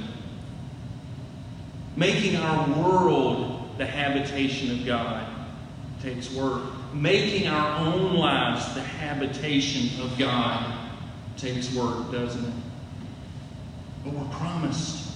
Making 1.97 2.37
our 2.37 2.69
world 2.79 3.71
the 3.79 3.87
habitation 3.87 4.71
of 4.79 4.85
God 4.85 5.27
takes 6.03 6.31
work 6.35 6.78
making 6.95 7.49
our 7.49 7.87
own 7.87 8.15
lives 8.15 8.75
the 8.75 8.83
habitation 8.83 10.01
of 10.03 10.19
God 10.19 10.91
takes 11.37 11.75
work, 11.75 12.11
doesn't 12.11 12.45
it? 12.45 12.55
But 14.05 14.13
we're 14.15 14.29
promised. 14.37 15.13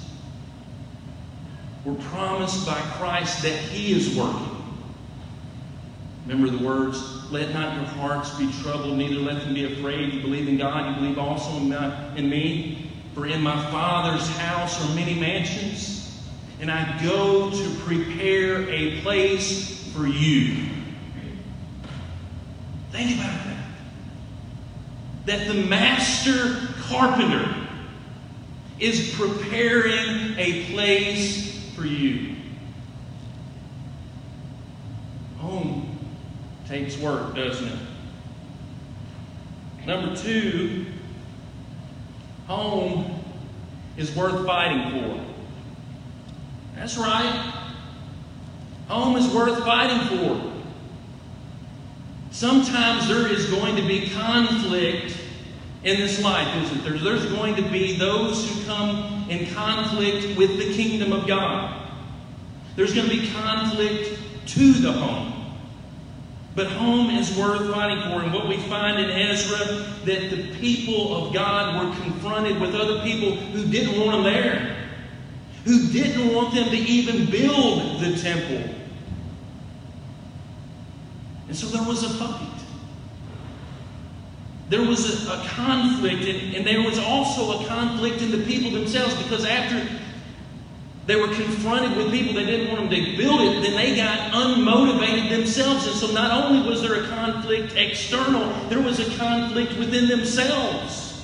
We're 1.85 1.95
promised 1.95 2.67
by 2.67 2.81
Christ 2.99 3.43
that 3.43 3.57
He 3.57 3.93
is 3.93 4.17
working. 4.17 4.53
Remember 6.27 6.57
the 6.57 6.65
words, 6.65 7.33
let 7.33 7.53
not 7.53 7.75
your 7.75 7.85
hearts 7.85 8.31
be 8.39 8.51
troubled, 8.63 8.97
neither 8.97 9.17
let 9.17 9.41
them 9.41 9.55
be 9.55 9.65
afraid. 9.65 10.15
You 10.15 10.21
believe 10.21 10.49
in 10.49 10.57
God, 10.57 10.89
you 10.89 11.01
believe 11.01 11.19
also 11.19 11.57
in, 11.57 11.69
my, 11.71 12.15
in 12.15 12.31
me. 12.31 12.91
For 13.15 13.27
in 13.27 13.43
my 13.43 13.61
Father's 13.71 14.27
house 14.39 14.81
are 14.81 14.95
many 14.95 15.19
mansions, 15.19 16.23
and 16.61 16.71
I 16.71 17.03
go 17.03 17.51
to 17.51 17.75
prepare 17.81 18.69
a 18.71 19.01
place 19.01 19.93
for 19.93 20.07
you. 20.07 20.72
Think 22.93 23.19
about 23.19 23.45
that. 23.45 23.65
That 25.25 25.49
the 25.49 25.55
master 25.55 26.69
carpenter 26.83 27.55
is 28.79 29.15
preparing 29.15 30.37
a 30.37 30.67
place 30.73 31.73
for 31.75 31.87
you. 31.87 32.37
Home 35.39 35.99
takes 36.69 36.99
work, 36.99 37.35
doesn't 37.35 37.67
it? 37.67 37.79
Number 39.87 40.15
two, 40.15 40.87
home 42.47 43.25
is 43.97 44.15
worth 44.15 44.45
fighting 44.45 44.91
for. 44.91 45.25
That's 46.77 46.99
right. 46.99 47.55
Home 48.89 49.17
is 49.17 49.33
worth 49.33 49.65
fighting 49.65 50.19
for. 50.19 50.52
Sometimes 52.43 53.07
there 53.07 53.29
is 53.29 53.47
going 53.51 53.77
to 53.77 53.83
be 53.83 54.11
conflict 54.11 55.17
in 55.85 55.97
this 55.97 56.21
life, 56.25 56.53
isn't 56.65 56.83
there? 56.83 56.99
There's 56.99 57.27
going 57.27 57.55
to 57.55 57.63
be 57.71 57.97
those 57.97 58.51
who 58.51 58.65
come 58.65 59.31
in 59.31 59.47
conflict 59.55 60.37
with 60.37 60.59
the 60.59 60.75
kingdom 60.75 61.13
of 61.13 61.29
God. 61.29 61.89
There's 62.75 62.93
going 62.93 63.09
to 63.09 63.17
be 63.17 63.31
conflict 63.31 64.19
to 64.45 64.73
the 64.73 64.91
home. 64.91 65.55
But 66.57 66.67
home 66.67 67.11
is 67.11 67.33
worth 67.39 67.73
fighting 67.73 68.03
for. 68.11 68.25
And 68.25 68.35
what 68.35 68.49
we 68.49 68.57
find 68.57 68.99
in 68.99 69.09
Ezra, 69.09 69.65
that 70.05 70.31
the 70.31 70.53
people 70.57 71.15
of 71.15 71.33
God 71.33 71.87
were 71.87 71.95
confronted 72.03 72.61
with 72.61 72.75
other 72.75 73.05
people 73.05 73.37
who 73.37 73.71
didn't 73.71 74.01
want 74.01 74.17
them 74.17 74.25
there, 74.25 74.89
who 75.65 75.87
didn't 75.93 76.35
want 76.35 76.57
them 76.57 76.71
to 76.71 76.77
even 76.77 77.31
build 77.31 78.01
the 78.01 78.19
temple. 78.21 78.82
And 81.53 81.59
so 81.59 81.67
there 81.67 81.87
was 81.87 82.03
a 82.03 82.09
fight. 82.09 82.65
There 84.71 84.81
was 84.81 85.29
a, 85.29 85.33
a 85.35 85.47
conflict, 85.49 86.25
and, 86.25 86.57
and 86.57 86.67
there 86.67 86.81
was 86.81 86.99
also 86.99 87.61
a 87.61 87.67
conflict 87.67 88.23
in 88.23 88.31
the 88.31 88.43
people 88.47 88.71
themselves 88.71 89.15
because 89.23 89.45
after 89.45 89.87
they 91.05 91.17
were 91.17 91.29
confronted 91.29 91.95
with 91.99 92.11
people 92.11 92.33
that 92.37 92.47
didn't 92.47 92.75
want 92.75 92.89
them 92.89 93.05
to 93.05 93.17
build 93.19 93.43
it, 93.43 93.61
then 93.61 93.77
they 93.77 93.95
got 93.95 94.33
unmotivated 94.33 95.29
themselves. 95.29 95.87
And 95.87 95.95
so 95.95 96.11
not 96.13 96.43
only 96.43 96.67
was 96.67 96.81
there 96.81 97.05
a 97.05 97.09
conflict 97.09 97.75
external, 97.77 98.51
there 98.71 98.81
was 98.81 98.99
a 98.99 99.19
conflict 99.19 99.77
within 99.79 100.09
themselves. 100.09 101.23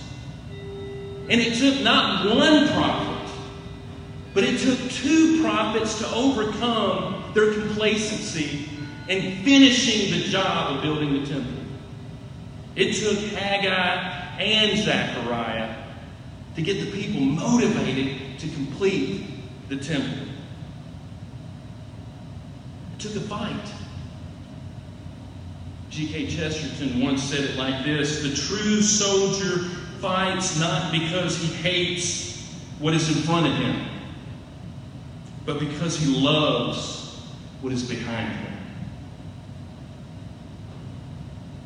And 1.31 1.41
it 1.41 1.55
took 1.55 1.83
not 1.83 2.37
one 2.37 2.69
prophet, 2.69 3.33
but 4.35 4.45
it 4.45 4.61
took 4.61 4.79
two 4.91 5.41
prophets 5.41 5.99
to 6.01 6.15
overcome 6.15 7.33
their 7.33 7.55
complacency 7.55 8.69
and 9.09 9.45
finishing 9.45 10.21
the 10.21 10.29
job 10.29 10.77
of 10.77 10.83
building 10.83 11.21
the 11.21 11.27
temple. 11.27 11.63
It 12.77 12.93
took 12.95 13.19
Haggai 13.33 14.41
and 14.41 14.79
Zechariah 14.79 15.75
to 16.55 16.63
get 16.63 16.85
the 16.85 16.91
people 16.91 17.21
motivated 17.21 18.39
to 18.39 18.49
complete 18.49 19.27
the 19.69 19.77
temple. 19.77 20.29
It 22.95 23.01
took 23.01 23.17
a 23.17 23.21
fight. 23.21 23.73
G.K. 25.91 26.27
Chesterton 26.27 27.01
once 27.01 27.23
said 27.23 27.45
it 27.45 27.57
like 27.57 27.85
this 27.85 28.23
The 28.23 28.37
true 28.37 28.83
soldier 28.83 29.65
fights 30.01 30.61
not 30.61 30.93
because 30.93 31.37
he 31.39 31.47
hates 31.47 32.45
what 32.79 32.95
is 32.95 33.09
in 33.09 33.23
front 33.25 33.47
of 33.47 33.55
him, 33.55 33.89
but 35.45 35.59
because 35.59 35.99
he 35.99 36.15
loves 36.21 37.17
what 37.63 37.73
is 37.73 37.83
behind 37.83 38.33
him. 38.33 38.58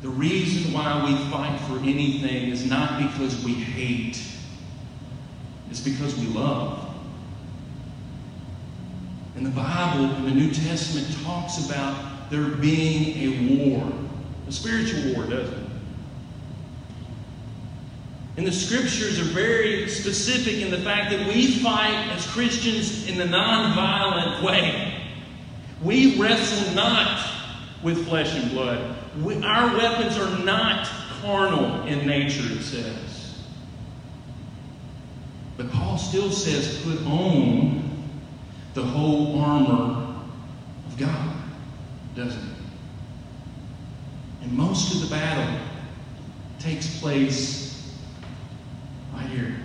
The 0.03 0.09
reason 0.09 0.73
why 0.73 1.05
we 1.05 1.15
fight 1.31 1.57
for 1.61 1.79
anything 1.79 2.51
is 2.51 2.69
not 2.69 3.01
because 3.01 3.41
we 3.45 3.53
hate, 3.53 4.21
it's 5.71 5.79
because 5.79 6.13
we 6.19 6.27
love. 6.27 6.93
And 9.37 9.45
the 9.45 9.49
Bible 9.49 10.13
in 10.17 10.25
the 10.25 10.31
New 10.31 10.51
Testament 10.51 11.07
talks 11.23 11.65
about 11.65 12.29
there 12.29 12.49
being 12.49 13.15
a 13.17 13.77
war, 13.77 13.93
a 14.45 14.51
spiritual 14.51 15.15
war, 15.15 15.25
doesn't 15.25 15.57
it? 15.57 15.69
And 18.35 18.45
the 18.45 18.51
scriptures 18.51 19.21
are 19.21 19.31
very 19.33 19.87
specific 19.87 20.55
in 20.55 20.69
the 20.69 20.79
fact 20.79 21.11
that 21.11 21.25
we 21.29 21.59
fight 21.61 22.09
as 22.09 22.27
Christians 22.27 23.07
in 23.07 23.17
the 23.17 23.23
nonviolent 23.23 24.43
way. 24.43 25.01
We 25.81 26.19
wrestle 26.19 26.75
not 26.75 27.25
with 27.81 28.05
flesh 28.05 28.35
and 28.35 28.51
blood. 28.51 28.97
We, 29.21 29.41
our 29.43 29.75
weapons 29.77 30.17
are 30.17 30.43
not 30.43 30.87
carnal 31.21 31.83
in 31.83 32.07
nature, 32.07 32.43
it 32.51 32.63
says. 32.63 33.43
But 35.55 35.71
Paul 35.71 35.97
still 35.97 36.31
says, 36.31 36.81
put 36.83 36.99
on 37.05 38.07
the 38.73 38.83
whole 38.83 39.39
armor 39.39 40.15
of 40.87 40.97
God, 40.97 41.35
doesn't 42.15 42.41
it? 42.41 42.57
And 44.41 44.51
most 44.53 44.95
of 44.95 45.01
the 45.01 45.15
battle 45.15 45.59
takes 46.59 46.99
place 46.99 47.95
right 49.13 49.27
here 49.27 49.55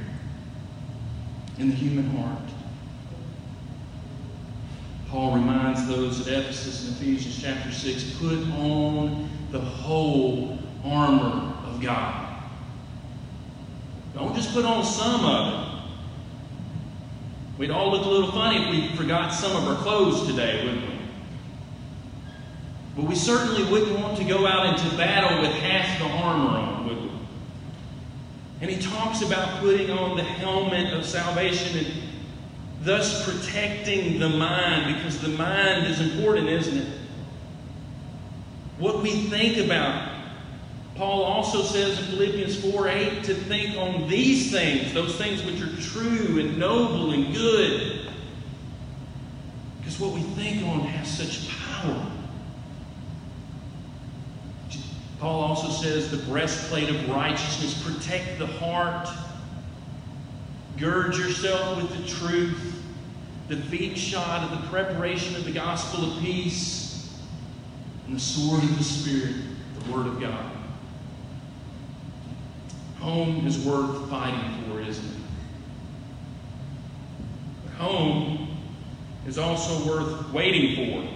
in 1.58 1.70
the 1.70 1.74
human 1.74 2.04
heart. 2.11 2.38
Paul 5.08 5.37
reminds 5.37 5.88
those 5.88 6.20
at 6.20 6.32
Ephesus 6.32 6.87
in 6.87 6.94
Ephesians 6.94 7.40
chapter 7.40 7.72
6 7.72 8.18
put 8.18 8.38
on 8.58 9.28
the 9.50 9.61
whole 9.61 10.58
armor 10.84 11.54
of 11.66 11.80
God. 11.80 12.42
Don't 14.14 14.34
just 14.34 14.52
put 14.52 14.64
on 14.64 14.84
some 14.84 15.24
of 15.24 15.54
it. 15.54 15.68
We'd 17.58 17.70
all 17.70 17.90
look 17.90 18.04
a 18.04 18.08
little 18.08 18.30
funny 18.30 18.62
if 18.62 18.70
we 18.70 18.96
forgot 18.96 19.32
some 19.32 19.56
of 19.56 19.68
our 19.68 19.82
clothes 19.82 20.26
today, 20.26 20.64
wouldn't 20.64 20.87
we? 20.87 20.98
But 22.96 23.04
we 23.06 23.14
certainly 23.14 23.70
wouldn't 23.70 23.98
want 24.00 24.18
to 24.18 24.24
go 24.24 24.46
out 24.46 24.66
into 24.66 24.96
battle 24.96 25.40
with 25.40 25.52
half 25.52 25.98
the 25.98 26.06
armor 26.06 26.50
on, 26.50 26.88
would 26.88 27.02
we? 27.02 27.11
And 28.61 28.70
he 28.70 28.80
talks 28.80 29.22
about 29.22 29.61
putting 29.61 29.90
on 29.90 30.16
the 30.16 30.24
helmet 30.24 30.92
of 30.92 31.04
salvation 31.04 31.78
and 31.78 31.87
thus 32.82 33.24
protecting 33.24 34.18
the 34.18 34.28
mind 34.28 34.96
because 34.96 35.20
the 35.20 35.28
mind 35.28 35.87
is 35.87 36.00
important, 36.00 36.48
isn't 36.48 36.76
it? 36.76 36.97
What 38.78 39.02
we 39.02 39.10
think 39.10 39.58
about 39.58 40.18
Paul 40.98 41.22
also 41.22 41.62
says 41.62 41.96
in 41.96 42.06
Philippians 42.06 42.60
4 42.72 42.88
8 42.88 43.24
to 43.24 43.34
think 43.34 43.76
on 43.76 44.08
these 44.08 44.50
things, 44.50 44.92
those 44.92 45.14
things 45.14 45.44
which 45.44 45.60
are 45.60 45.80
true 45.80 46.40
and 46.40 46.58
noble 46.58 47.12
and 47.12 47.32
good. 47.32 48.08
Because 49.78 50.00
what 50.00 50.12
we 50.12 50.22
think 50.22 50.66
on 50.66 50.80
has 50.80 51.08
such 51.08 51.56
power. 51.56 52.10
Paul 55.20 55.40
also 55.40 55.70
says 55.70 56.10
the 56.10 56.16
breastplate 56.16 56.90
of 56.90 57.08
righteousness, 57.08 57.80
protect 57.80 58.40
the 58.40 58.46
heart, 58.46 59.08
gird 60.78 61.16
yourself 61.16 61.76
with 61.76 61.96
the 61.96 62.08
truth, 62.08 62.82
the 63.46 63.56
feet 63.56 63.96
shod 63.96 64.50
of 64.50 64.60
the 64.60 64.68
preparation 64.68 65.36
of 65.36 65.44
the 65.44 65.52
gospel 65.52 66.10
of 66.10 66.18
peace, 66.20 66.88
and 68.09 68.16
the 68.16 68.21
sword 68.21 68.62
of 68.62 68.79
the 68.79 68.85
Spirit, 68.85 69.37
the 69.79 69.92
Word 69.92 70.07
of 70.07 70.18
God. 70.18 70.51
Home 73.01 73.47
is 73.47 73.59
worth 73.59 74.09
fighting 74.09 74.64
for, 74.64 74.81
isn't 74.81 75.05
it? 75.05 75.23
But 77.64 77.75
home 77.75 78.57
is 79.27 79.37
also 79.37 79.87
worth 79.87 80.33
waiting 80.33 80.75
for. 80.75 81.14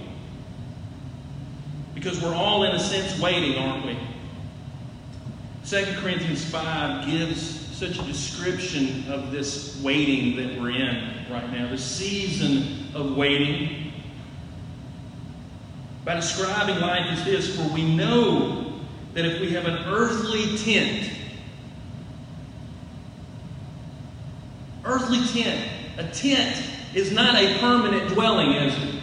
Because 1.95 2.23
we're 2.23 2.35
all, 2.35 2.65
in 2.65 2.75
a 2.75 2.79
sense, 2.79 3.19
waiting, 3.19 3.57
aren't 3.57 3.87
we? 3.87 3.99
2 5.65 5.95
Corinthians 6.01 6.45
5 6.45 7.07
gives 7.07 7.41
such 7.75 7.99
a 7.99 8.03
description 8.03 9.11
of 9.11 9.33
this 9.33 9.81
waiting 9.83 10.37
that 10.37 10.61
we're 10.61 10.73
in 10.73 11.25
right 11.31 11.51
now, 11.53 11.71
the 11.71 11.79
season 11.79 12.89
of 12.95 13.17
waiting. 13.17 13.82
By 16.05 16.15
describing 16.15 16.81
life 16.81 17.07
as 17.07 17.25
this, 17.25 17.57
for 17.57 17.73
we 17.73 17.95
know 17.95 18.81
that 19.15 19.25
if 19.25 19.41
we 19.41 19.51
have 19.51 19.67
an 19.67 19.85
earthly 19.87 20.57
tent, 20.59 21.11
earthly 24.85 25.25
tent. 25.29 25.69
A 25.99 26.05
tent 26.11 26.63
is 26.95 27.13
not 27.13 27.37
a 27.37 27.59
permanent 27.59 28.13
dwelling, 28.13 28.53
is 28.53 28.75
it? 28.83 28.95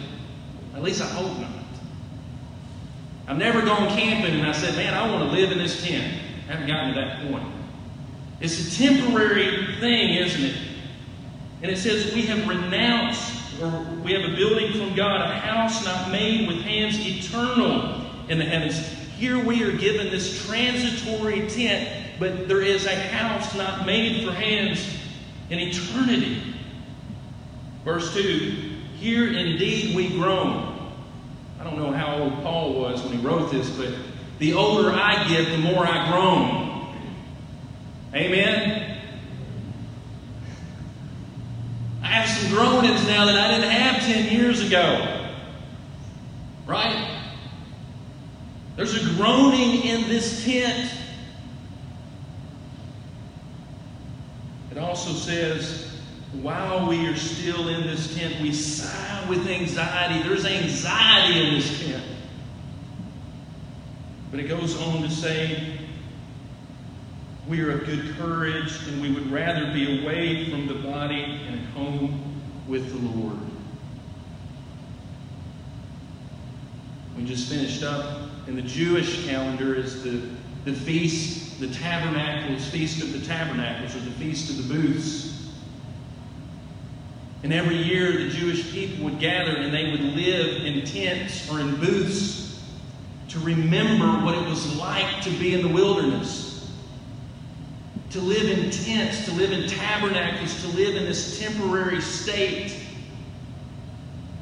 At 0.74 0.82
least 0.82 1.02
I 1.02 1.06
hope 1.06 1.38
not. 1.38 1.50
I've 3.28 3.38
never 3.38 3.62
gone 3.62 3.88
camping 3.96 4.40
and 4.40 4.46
I 4.46 4.52
said, 4.52 4.74
man, 4.74 4.92
I 4.92 5.08
want 5.08 5.30
to 5.30 5.30
live 5.30 5.52
in 5.52 5.58
this 5.58 5.84
tent. 5.84 6.20
I 6.48 6.52
haven't 6.52 6.66
gotten 6.66 6.94
to 6.94 7.00
that 7.00 7.30
point. 7.30 7.46
It's 8.40 8.74
a 8.74 8.82
temporary 8.82 9.76
thing, 9.78 10.14
isn't 10.14 10.42
it? 10.42 10.56
And 11.62 11.70
it 11.70 11.76
says 11.76 12.12
we 12.14 12.22
have 12.22 12.48
renounced, 12.48 13.34
or 13.60 13.70
we 14.02 14.12
have 14.12 14.30
a 14.30 14.36
building 14.36 14.72
from 14.72 14.94
God, 14.94 15.20
a 15.20 15.38
house 15.38 15.84
not 15.84 16.10
made 16.10 16.48
with 16.48 16.58
hands, 16.58 16.98
eternal 16.98 18.04
in 18.28 18.38
the 18.38 18.44
heavens. 18.44 18.78
Here 19.16 19.42
we 19.42 19.62
are 19.64 19.72
given 19.72 20.10
this 20.10 20.46
transitory 20.46 21.48
tent, 21.48 22.18
but 22.18 22.48
there 22.48 22.62
is 22.62 22.86
a 22.86 22.94
house 22.94 23.54
not 23.54 23.86
made 23.86 24.24
for 24.24 24.32
hands 24.32 24.86
in 25.50 25.58
eternity. 25.58 26.42
Verse 27.84 28.14
2 28.14 28.22
Here 28.98 29.26
indeed 29.26 29.94
we 29.94 30.08
groan. 30.10 30.92
I 31.58 31.64
don't 31.64 31.78
know 31.78 31.92
how 31.92 32.16
old 32.16 32.42
Paul 32.42 32.80
was 32.80 33.02
when 33.02 33.12
he 33.12 33.26
wrote 33.26 33.50
this, 33.50 33.68
but 33.70 33.92
the 34.38 34.54
older 34.54 34.90
I 34.90 35.28
get, 35.28 35.50
the 35.50 35.58
more 35.58 35.86
I 35.86 36.10
groan. 36.10 36.70
Amen? 38.14 38.98
I 42.02 42.06
have 42.06 42.29
groanings 42.48 43.06
now 43.06 43.26
that 43.26 43.36
I 43.36 43.56
didn't 43.56 43.70
have 43.70 44.02
10 44.02 44.32
years 44.32 44.66
ago. 44.66 45.28
Right? 46.66 47.20
There's 48.76 48.96
a 48.96 49.14
groaning 49.14 49.82
in 49.82 50.08
this 50.08 50.44
tent. 50.44 50.90
It 54.70 54.78
also 54.78 55.12
says, 55.12 56.00
while 56.40 56.88
we 56.88 57.06
are 57.08 57.16
still 57.16 57.68
in 57.68 57.82
this 57.82 58.14
tent, 58.14 58.40
we 58.40 58.52
sigh 58.52 59.26
with 59.28 59.46
anxiety. 59.46 60.26
There's 60.26 60.46
anxiety 60.46 61.46
in 61.46 61.54
this 61.54 61.84
tent. 61.84 62.04
But 64.30 64.40
it 64.40 64.48
goes 64.48 64.80
on 64.80 65.02
to 65.02 65.10
say, 65.10 65.78
we 67.48 67.60
are 67.62 67.72
of 67.72 67.84
good 67.84 68.14
courage, 68.16 68.86
and 68.86 69.02
we 69.02 69.12
would 69.12 69.30
rather 69.30 69.72
be 69.72 70.02
away 70.02 70.48
from 70.50 70.68
the 70.68 70.74
body 70.74 71.22
and 71.48 71.60
at 71.60 71.66
home 71.74 72.29
with 72.70 72.92
the 72.92 73.18
Lord. 73.18 73.36
We 77.16 77.24
just 77.24 77.48
finished 77.48 77.82
up 77.82 78.30
in 78.46 78.54
the 78.54 78.62
Jewish 78.62 79.26
calendar 79.26 79.74
is 79.74 80.04
the, 80.04 80.22
the 80.64 80.72
feast, 80.72 81.58
the 81.58 81.66
tabernacles, 81.66 82.70
feast 82.70 83.02
of 83.02 83.12
the 83.12 83.26
tabernacles, 83.26 83.96
or 83.96 83.98
the 83.98 84.12
feast 84.12 84.50
of 84.50 84.68
the 84.68 84.74
booths. 84.74 85.50
And 87.42 87.52
every 87.52 87.76
year 87.76 88.12
the 88.12 88.28
Jewish 88.28 88.70
people 88.70 89.04
would 89.04 89.18
gather 89.18 89.56
and 89.56 89.74
they 89.74 89.90
would 89.90 90.14
live 90.14 90.64
in 90.64 90.84
tents 90.84 91.50
or 91.50 91.58
in 91.58 91.74
booths 91.76 92.62
to 93.30 93.40
remember 93.40 94.24
what 94.24 94.36
it 94.36 94.48
was 94.48 94.76
like 94.76 95.22
to 95.22 95.30
be 95.30 95.54
in 95.54 95.62
the 95.62 95.74
wilderness 95.74 96.49
to 98.10 98.20
live 98.20 98.58
in 98.58 98.70
tents, 98.70 99.24
to 99.26 99.32
live 99.32 99.52
in 99.52 99.68
tabernacles, 99.68 100.60
to 100.62 100.68
live 100.76 100.96
in 100.96 101.04
this 101.04 101.38
temporary 101.38 102.00
state. 102.00 102.74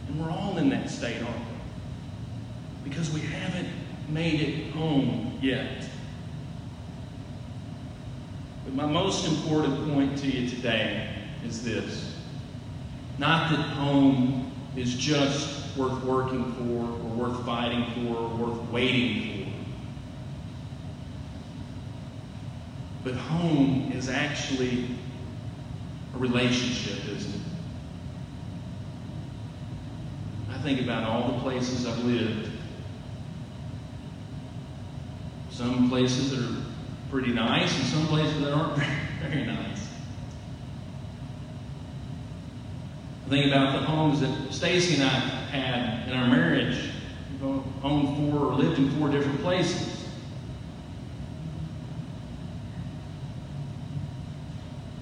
And 0.09 0.21
we're 0.21 0.31
all 0.31 0.57
in 0.57 0.71
that 0.71 0.89
state, 0.89 1.23
aren't 1.23 1.37
we? 1.37 2.89
Because 2.89 3.13
we 3.13 3.21
haven't 3.21 3.69
made 4.09 4.41
it 4.41 4.71
home 4.73 5.39
yet. 5.43 5.87
But 8.65 8.75
my 8.75 8.87
most 8.87 9.27
important 9.29 9.93
point 9.93 10.17
to 10.19 10.27
you 10.27 10.49
today 10.49 11.11
is 11.45 11.63
this 11.63 12.15
not 13.19 13.51
that 13.51 13.61
home 13.61 14.53
is 14.77 14.95
just 14.95 15.77
worth 15.77 16.03
working 16.05 16.53
for, 16.55 16.85
or 16.85 17.29
worth 17.29 17.45
fighting 17.45 17.85
for, 17.95 18.17
or 18.17 18.29
worth 18.29 18.71
waiting 18.71 19.33
for. 19.33 19.38
But 23.09 23.17
home 23.17 23.91
is 23.93 24.11
actually 24.11 24.85
a 26.15 26.19
relationship, 26.19 27.09
isn't 27.09 27.35
it? 27.37 27.41
I 30.51 30.59
think 30.59 30.83
about 30.83 31.05
all 31.05 31.33
the 31.33 31.39
places 31.39 31.87
I've 31.87 32.05
lived. 32.05 32.51
Some 35.51 35.89
places 35.89 36.33
that 36.33 36.51
are 36.51 36.63
pretty 37.09 37.33
nice, 37.33 37.75
and 37.79 37.87
some 37.87 38.07
places 38.09 38.43
that 38.43 38.53
aren't 38.53 38.77
very 39.23 39.47
nice. 39.47 39.89
I 43.25 43.29
think 43.31 43.47
about 43.47 43.81
the 43.81 43.87
homes 43.87 44.21
that 44.21 44.53
Stacy 44.53 44.97
and 44.97 45.05
I 45.05 45.09
had 45.09 46.09
in 46.11 46.15
our 46.15 46.27
marriage. 46.27 46.91
We 47.41 47.49
owned 47.49 48.31
four 48.31 48.49
or 48.49 48.55
lived 48.57 48.79
in 48.79 48.91
four 48.99 49.09
different 49.09 49.41
places. 49.41 49.98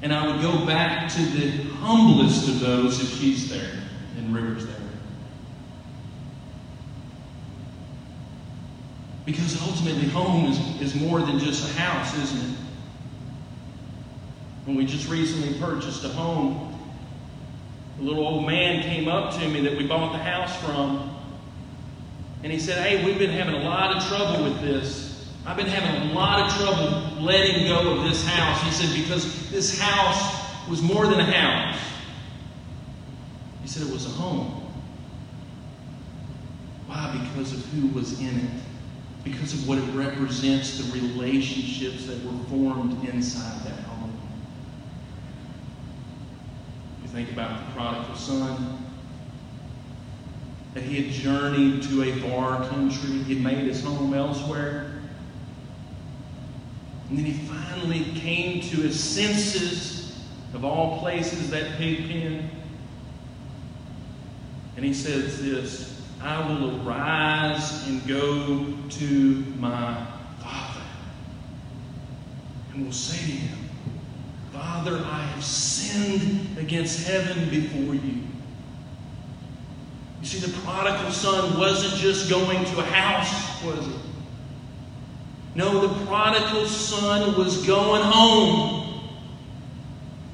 And 0.07 0.15
I 0.15 0.25
would 0.25 0.41
go 0.41 0.65
back 0.65 1.11
to 1.15 1.21
the 1.21 1.51
humblest 1.81 2.49
of 2.49 2.61
those 2.61 3.03
if 3.03 3.19
she's 3.19 3.51
there 3.51 3.73
and 4.17 4.33
River's 4.33 4.65
there. 4.65 4.77
Because 9.25 9.61
ultimately, 9.63 10.09
home 10.11 10.45
is, 10.45 10.81
is 10.81 10.95
more 10.95 11.19
than 11.23 11.41
just 11.41 11.69
a 11.69 11.73
house, 11.81 12.17
isn't 12.19 12.53
it? 12.53 12.57
When 14.67 14.77
we 14.77 14.87
just 14.87 15.09
recently 15.09 15.59
purchased 15.59 16.05
a 16.05 16.09
home, 16.11 16.79
a 17.99 18.03
little 18.03 18.25
old 18.25 18.47
man 18.47 18.85
came 18.85 19.09
up 19.09 19.35
to 19.41 19.49
me 19.49 19.61
that 19.63 19.77
we 19.77 19.89
bought 19.89 20.13
the 20.13 20.23
house 20.23 20.55
from, 20.63 21.19
and 22.45 22.53
he 22.53 22.61
said, 22.61 22.87
Hey, 22.87 23.05
we've 23.05 23.19
been 23.19 23.31
having 23.31 23.57
a 23.57 23.65
lot 23.65 23.97
of 23.97 24.07
trouble 24.07 24.45
with 24.45 24.61
this. 24.61 25.06
I've 25.47 25.57
been 25.57 25.67
having 25.67 26.11
a 26.11 26.13
lot 26.13 26.41
of 26.41 26.57
trouble 26.59 27.23
letting 27.23 27.69
go 27.69 27.95
of 27.95 28.05
this 28.05 28.27
house. 28.27 28.61
He 28.63 28.71
said, 28.73 29.01
because 29.01 29.49
this 29.49 29.79
house 29.79 30.69
was 30.69 30.83
more 30.83 31.07
than 31.07 31.21
a 31.21 31.25
house. 31.25 31.81
He 33.63 33.69
said 33.69 33.87
it 33.87 33.93
was 33.93 34.07
a 34.07 34.11
home. 34.11 34.61
Why? 36.89 37.29
Because 37.29 37.53
of 37.53 37.65
who 37.67 37.87
was 37.89 38.21
in 38.21 38.37
it. 38.39 38.51
Because 39.23 39.55
of 39.55 39.69
what 39.69 39.79
it 39.79 39.89
represents, 39.93 40.79
the 40.79 41.01
relationships 41.01 42.07
that 42.07 42.25
were 42.25 42.45
formed 42.45 43.09
inside 43.09 43.65
that 43.65 43.79
home. 43.85 44.13
You 47.03 47.09
think 47.09 47.31
about 47.31 47.67
the 47.67 47.73
prodigal 47.73 48.17
son, 48.17 48.79
that 50.75 50.83
he 50.83 51.03
had 51.03 51.13
journeyed 51.13 51.83
to 51.85 52.03
a 52.03 52.13
far 52.29 52.69
country, 52.69 53.19
he 53.23 53.35
had 53.35 53.45
made 53.45 53.67
his 53.67 53.83
home 53.83 54.13
elsewhere. 54.13 54.86
And 57.09 57.19
then 57.19 57.25
he 57.25 57.33
finally 57.47 58.05
came 58.21 58.61
to 58.63 58.77
his 58.79 58.99
senses 58.99 60.19
of 60.55 60.65
all 60.65 60.99
places, 60.99 61.51
that 61.51 61.77
pig 61.79 62.09
pen. 62.09 62.51
And 64.77 64.85
he 64.85 64.93
says 64.93 65.41
this 65.43 66.03
I 66.21 66.47
will 66.49 66.87
arise 66.87 67.87
and 67.87 68.07
go 68.07 68.75
to 68.91 69.45
my 69.59 70.07
father. 70.41 70.83
And 72.73 72.85
will 72.85 72.93
say 72.93 73.19
to 73.19 73.33
him, 73.33 73.69
Father, 74.53 74.97
I 75.05 75.23
have 75.23 75.45
sinned 75.45 76.59
against 76.59 77.07
heaven 77.07 77.49
before 77.51 77.95
you. 77.95 78.23
You 80.21 80.27
see, 80.27 80.39
the 80.39 80.59
prodigal 80.61 81.13
son 81.13 81.59
wasn't 81.59 82.01
just 82.01 82.29
going 82.31 82.65
to 82.65 82.81
a 82.81 82.85
house, 82.85 83.63
was 83.63 83.87
it? 83.87 84.06
No, 85.57 85.87
the 85.87 86.05
prodigal 86.05 86.67
son 86.67 87.35
was 87.39 87.67
going 87.67 88.03
home 88.03 89.01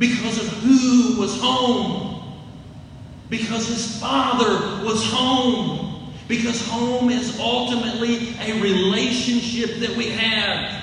because 0.01 0.37
of 0.37 0.49
who 0.65 1.21
was 1.21 1.41
home. 1.41 2.41
Because 3.31 3.69
his 3.69 4.01
father 4.01 4.85
was 4.85 5.05
home. 5.13 6.13
Because 6.27 6.67
home 6.67 7.09
is 7.09 7.39
ultimately 7.39 8.35
a 8.41 8.61
relationship 8.61 9.79
that 9.79 9.97
we 9.97 10.09
have. 10.09 10.83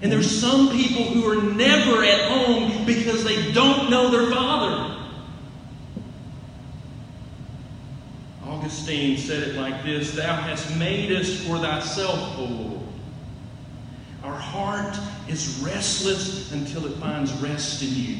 And 0.00 0.10
there's 0.10 0.40
some 0.40 0.70
people 0.70 1.04
who 1.04 1.28
are 1.28 1.42
never 1.52 2.02
at 2.04 2.30
home 2.30 2.86
because 2.86 3.22
they 3.22 3.52
don't 3.52 3.90
know 3.90 4.08
their 4.08 4.30
father. 4.30 4.95
Augustine 8.66 9.16
said 9.16 9.44
it 9.44 9.54
like 9.54 9.84
this 9.84 10.16
Thou 10.16 10.34
hast 10.34 10.76
made 10.76 11.12
us 11.12 11.46
for 11.46 11.56
thyself, 11.56 12.36
O 12.36 12.42
Lord. 12.42 12.82
Our 14.24 14.34
heart 14.34 14.98
is 15.28 15.60
restless 15.64 16.50
until 16.50 16.84
it 16.86 16.94
finds 16.94 17.32
rest 17.34 17.84
in 17.84 17.94
you. 17.94 18.16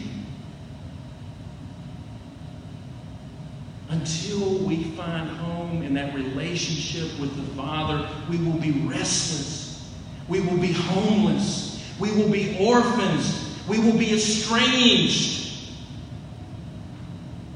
Until 3.88 4.58
we 4.58 4.84
find 4.92 5.28
home 5.30 5.82
in 5.82 5.94
that 5.94 6.14
relationship 6.14 7.18
with 7.18 7.34
the 7.34 7.56
Father, 7.56 8.08
we 8.30 8.36
will 8.36 8.60
be 8.60 8.70
restless. 8.86 9.92
We 10.28 10.42
will 10.42 10.58
be 10.58 10.72
homeless. 10.72 11.82
We 11.98 12.12
will 12.12 12.30
be 12.30 12.56
orphans. 12.60 13.52
We 13.66 13.80
will 13.80 13.98
be 13.98 14.14
estranged. 14.14 15.72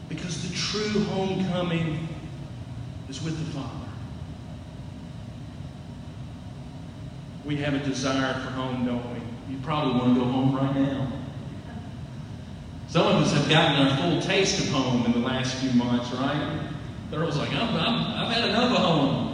Because 0.08 0.42
the 0.42 0.56
true 0.56 1.04
homecoming 1.04 2.08
is 3.10 3.22
with 3.22 3.36
the 3.36 3.52
Father. 3.52 3.90
We 7.44 7.56
have 7.56 7.74
a 7.74 7.80
desire 7.80 8.34
for 8.34 8.50
home, 8.52 8.86
don't 8.86 9.04
we? 9.12 9.52
You 9.52 9.60
probably 9.62 9.94
want 9.94 10.14
to 10.14 10.20
go 10.20 10.26
home 10.26 10.54
right 10.54 10.76
now. 10.76 11.12
Some 12.88 13.06
of 13.08 13.22
us 13.22 13.32
have 13.32 13.48
gotten 13.48 13.86
our 13.86 13.96
full 13.96 14.22
taste 14.22 14.60
of 14.60 14.68
home 14.68 15.04
in 15.06 15.12
the 15.12 15.26
last 15.26 15.56
few 15.56 15.72
months, 15.72 16.12
right? 16.12 16.60
Thurl's 17.10 17.36
like, 17.36 17.52
I'm, 17.52 17.74
I'm, 17.74 18.26
I've 18.26 18.32
had 18.32 18.48
enough 18.48 18.70
of 18.70 18.78
home. 18.78 19.26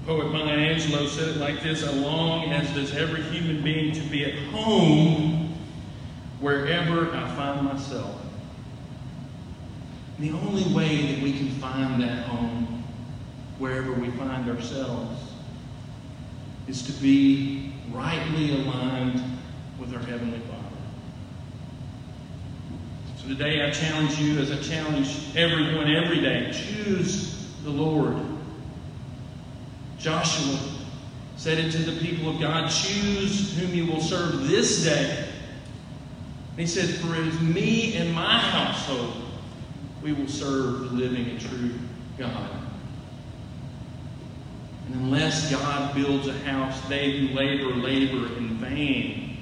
The 0.00 0.06
poet 0.06 0.32
Maya 0.32 0.56
Angelou 0.56 1.06
said 1.08 1.28
it 1.28 1.36
like 1.36 1.62
this 1.62 1.86
I 1.86 1.92
long, 1.92 2.50
as 2.50 2.70
does 2.74 2.94
every 2.94 3.22
human 3.24 3.62
being, 3.62 3.92
to 3.92 4.00
be 4.08 4.24
at 4.24 4.38
home 4.52 5.54
wherever 6.40 7.14
I 7.14 7.34
find 7.34 7.62
myself. 7.62 8.23
The 10.18 10.30
only 10.30 10.62
way 10.72 11.12
that 11.12 11.22
we 11.22 11.32
can 11.32 11.50
find 11.50 12.00
that 12.00 12.26
home, 12.26 12.84
wherever 13.58 13.92
we 13.92 14.10
find 14.12 14.48
ourselves, 14.48 15.20
is 16.68 16.82
to 16.82 16.92
be 17.02 17.72
rightly 17.92 18.52
aligned 18.52 19.20
with 19.78 19.92
our 19.92 20.00
Heavenly 20.00 20.38
Father. 20.38 20.62
So 23.16 23.28
today 23.28 23.66
I 23.66 23.70
challenge 23.72 24.16
you, 24.18 24.38
as 24.38 24.52
I 24.52 24.58
challenge 24.58 25.36
everyone 25.36 25.90
every 25.90 26.20
day, 26.20 26.52
choose 26.52 27.52
the 27.64 27.70
Lord. 27.70 28.16
Joshua 29.98 30.58
said 31.36 31.58
it 31.58 31.72
to 31.72 31.78
the 31.78 32.00
people 32.00 32.30
of 32.30 32.40
God 32.40 32.68
choose 32.70 33.58
whom 33.58 33.74
you 33.74 33.86
will 33.86 34.00
serve 34.00 34.46
this 34.46 34.84
day. 34.84 35.28
And 36.50 36.60
he 36.60 36.66
said, 36.66 36.88
For 36.88 37.16
it 37.16 37.26
is 37.26 37.40
me 37.40 37.96
and 37.96 38.14
my 38.14 38.38
household 38.38 39.23
we 40.04 40.12
will 40.12 40.28
serve 40.28 40.80
the 40.80 40.96
living 40.96 41.30
and 41.30 41.40
true 41.40 41.70
God. 42.18 42.50
And 44.86 44.96
unless 44.96 45.50
God 45.50 45.94
builds 45.94 46.28
a 46.28 46.38
house, 46.40 46.78
they 46.88 47.18
who 47.18 47.34
labor, 47.34 47.74
labor 47.74 48.26
in 48.36 48.48
vain. 48.58 49.38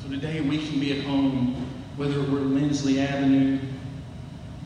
So 0.00 0.08
today 0.08 0.40
we 0.40 0.64
can 0.64 0.78
be 0.78 0.96
at 0.96 1.04
home, 1.04 1.66
whether 1.96 2.20
we're 2.20 2.42
Lindsley 2.42 3.00
Avenue, 3.00 3.58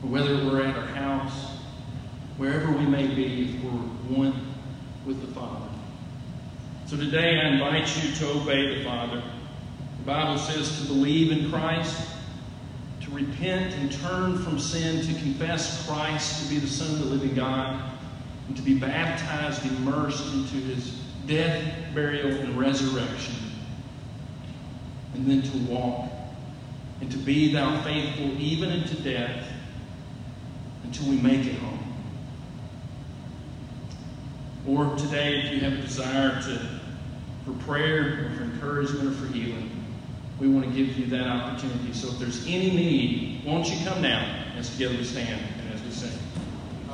or 0.03 0.11
whether 0.11 0.35
we're 0.35 0.67
at 0.67 0.77
our 0.77 0.87
house, 0.89 1.57
wherever 2.37 2.71
we 2.73 2.85
may 2.85 3.07
be, 3.07 3.59
we're 3.65 3.71
one 4.19 4.35
with 5.07 5.23
the 5.23 5.33
Father. 5.33 5.67
So 6.85 6.99
today 6.99 7.41
I 7.41 7.55
invite 7.55 8.05
you 8.05 8.15
to 8.17 8.33
obey 8.33 8.77
the 8.77 8.85
Father. 8.85 9.23
The 10.01 10.05
Bible 10.05 10.37
says 10.37 10.83
to 10.83 10.89
believe 10.89 11.33
in 11.33 11.51
Christ, 11.51 12.14
repent 13.15 13.75
and 13.75 13.93
turn 13.93 14.39
from 14.39 14.59
sin, 14.59 15.01
to 15.07 15.21
confess 15.21 15.87
Christ 15.87 16.43
to 16.43 16.51
be 16.51 16.59
the 16.59 16.67
Son 16.67 16.91
of 16.95 16.99
the 16.99 17.07
living 17.07 17.35
God, 17.35 17.81
and 18.49 18.57
to 18.57 18.63
be 18.63 18.79
baptized, 18.79 19.65
immersed 19.65 20.33
into 20.35 20.57
his 20.57 21.01
death, 21.27 21.63
burial, 21.95 22.29
and 22.29 22.59
resurrection. 22.59 23.35
And 25.15 25.27
then 25.27 25.43
to 25.43 25.59
walk 25.73 26.11
and 27.01 27.11
to 27.11 27.19
be 27.19 27.53
thou 27.53 27.83
faithful 27.83 28.31
even 28.41 28.71
unto 28.71 28.95
death 29.03 29.47
until 30.85 31.09
we 31.09 31.17
make 31.17 31.47
it 31.47 31.57
home. 31.57 31.79
Or 34.67 34.97
today, 34.97 35.41
if 35.41 35.53
you 35.53 35.61
have 35.61 35.75
a 35.75 35.83
desire 35.83 36.41
to, 36.43 36.59
for 37.45 37.53
prayer 37.65 38.27
or 38.27 38.37
for 38.37 38.45
encouragement 38.45 39.09
or 39.09 39.13
for 39.13 39.33
healing, 39.33 39.74
we 40.39 40.49
want 40.49 40.67
to 40.67 40.73
give 40.73 40.97
you 40.99 41.07
that 41.07 41.27
opportunity. 41.27 41.93
So 41.93 42.09
if 42.09 42.19
there's 42.19 42.47
any 42.47 42.71
need, 42.71 43.43
won't 43.45 43.69
you 43.69 43.85
come 43.87 44.03
now 44.03 44.53
as 44.57 44.71
together 44.71 44.97
we 44.97 45.05
stand? 45.05 45.54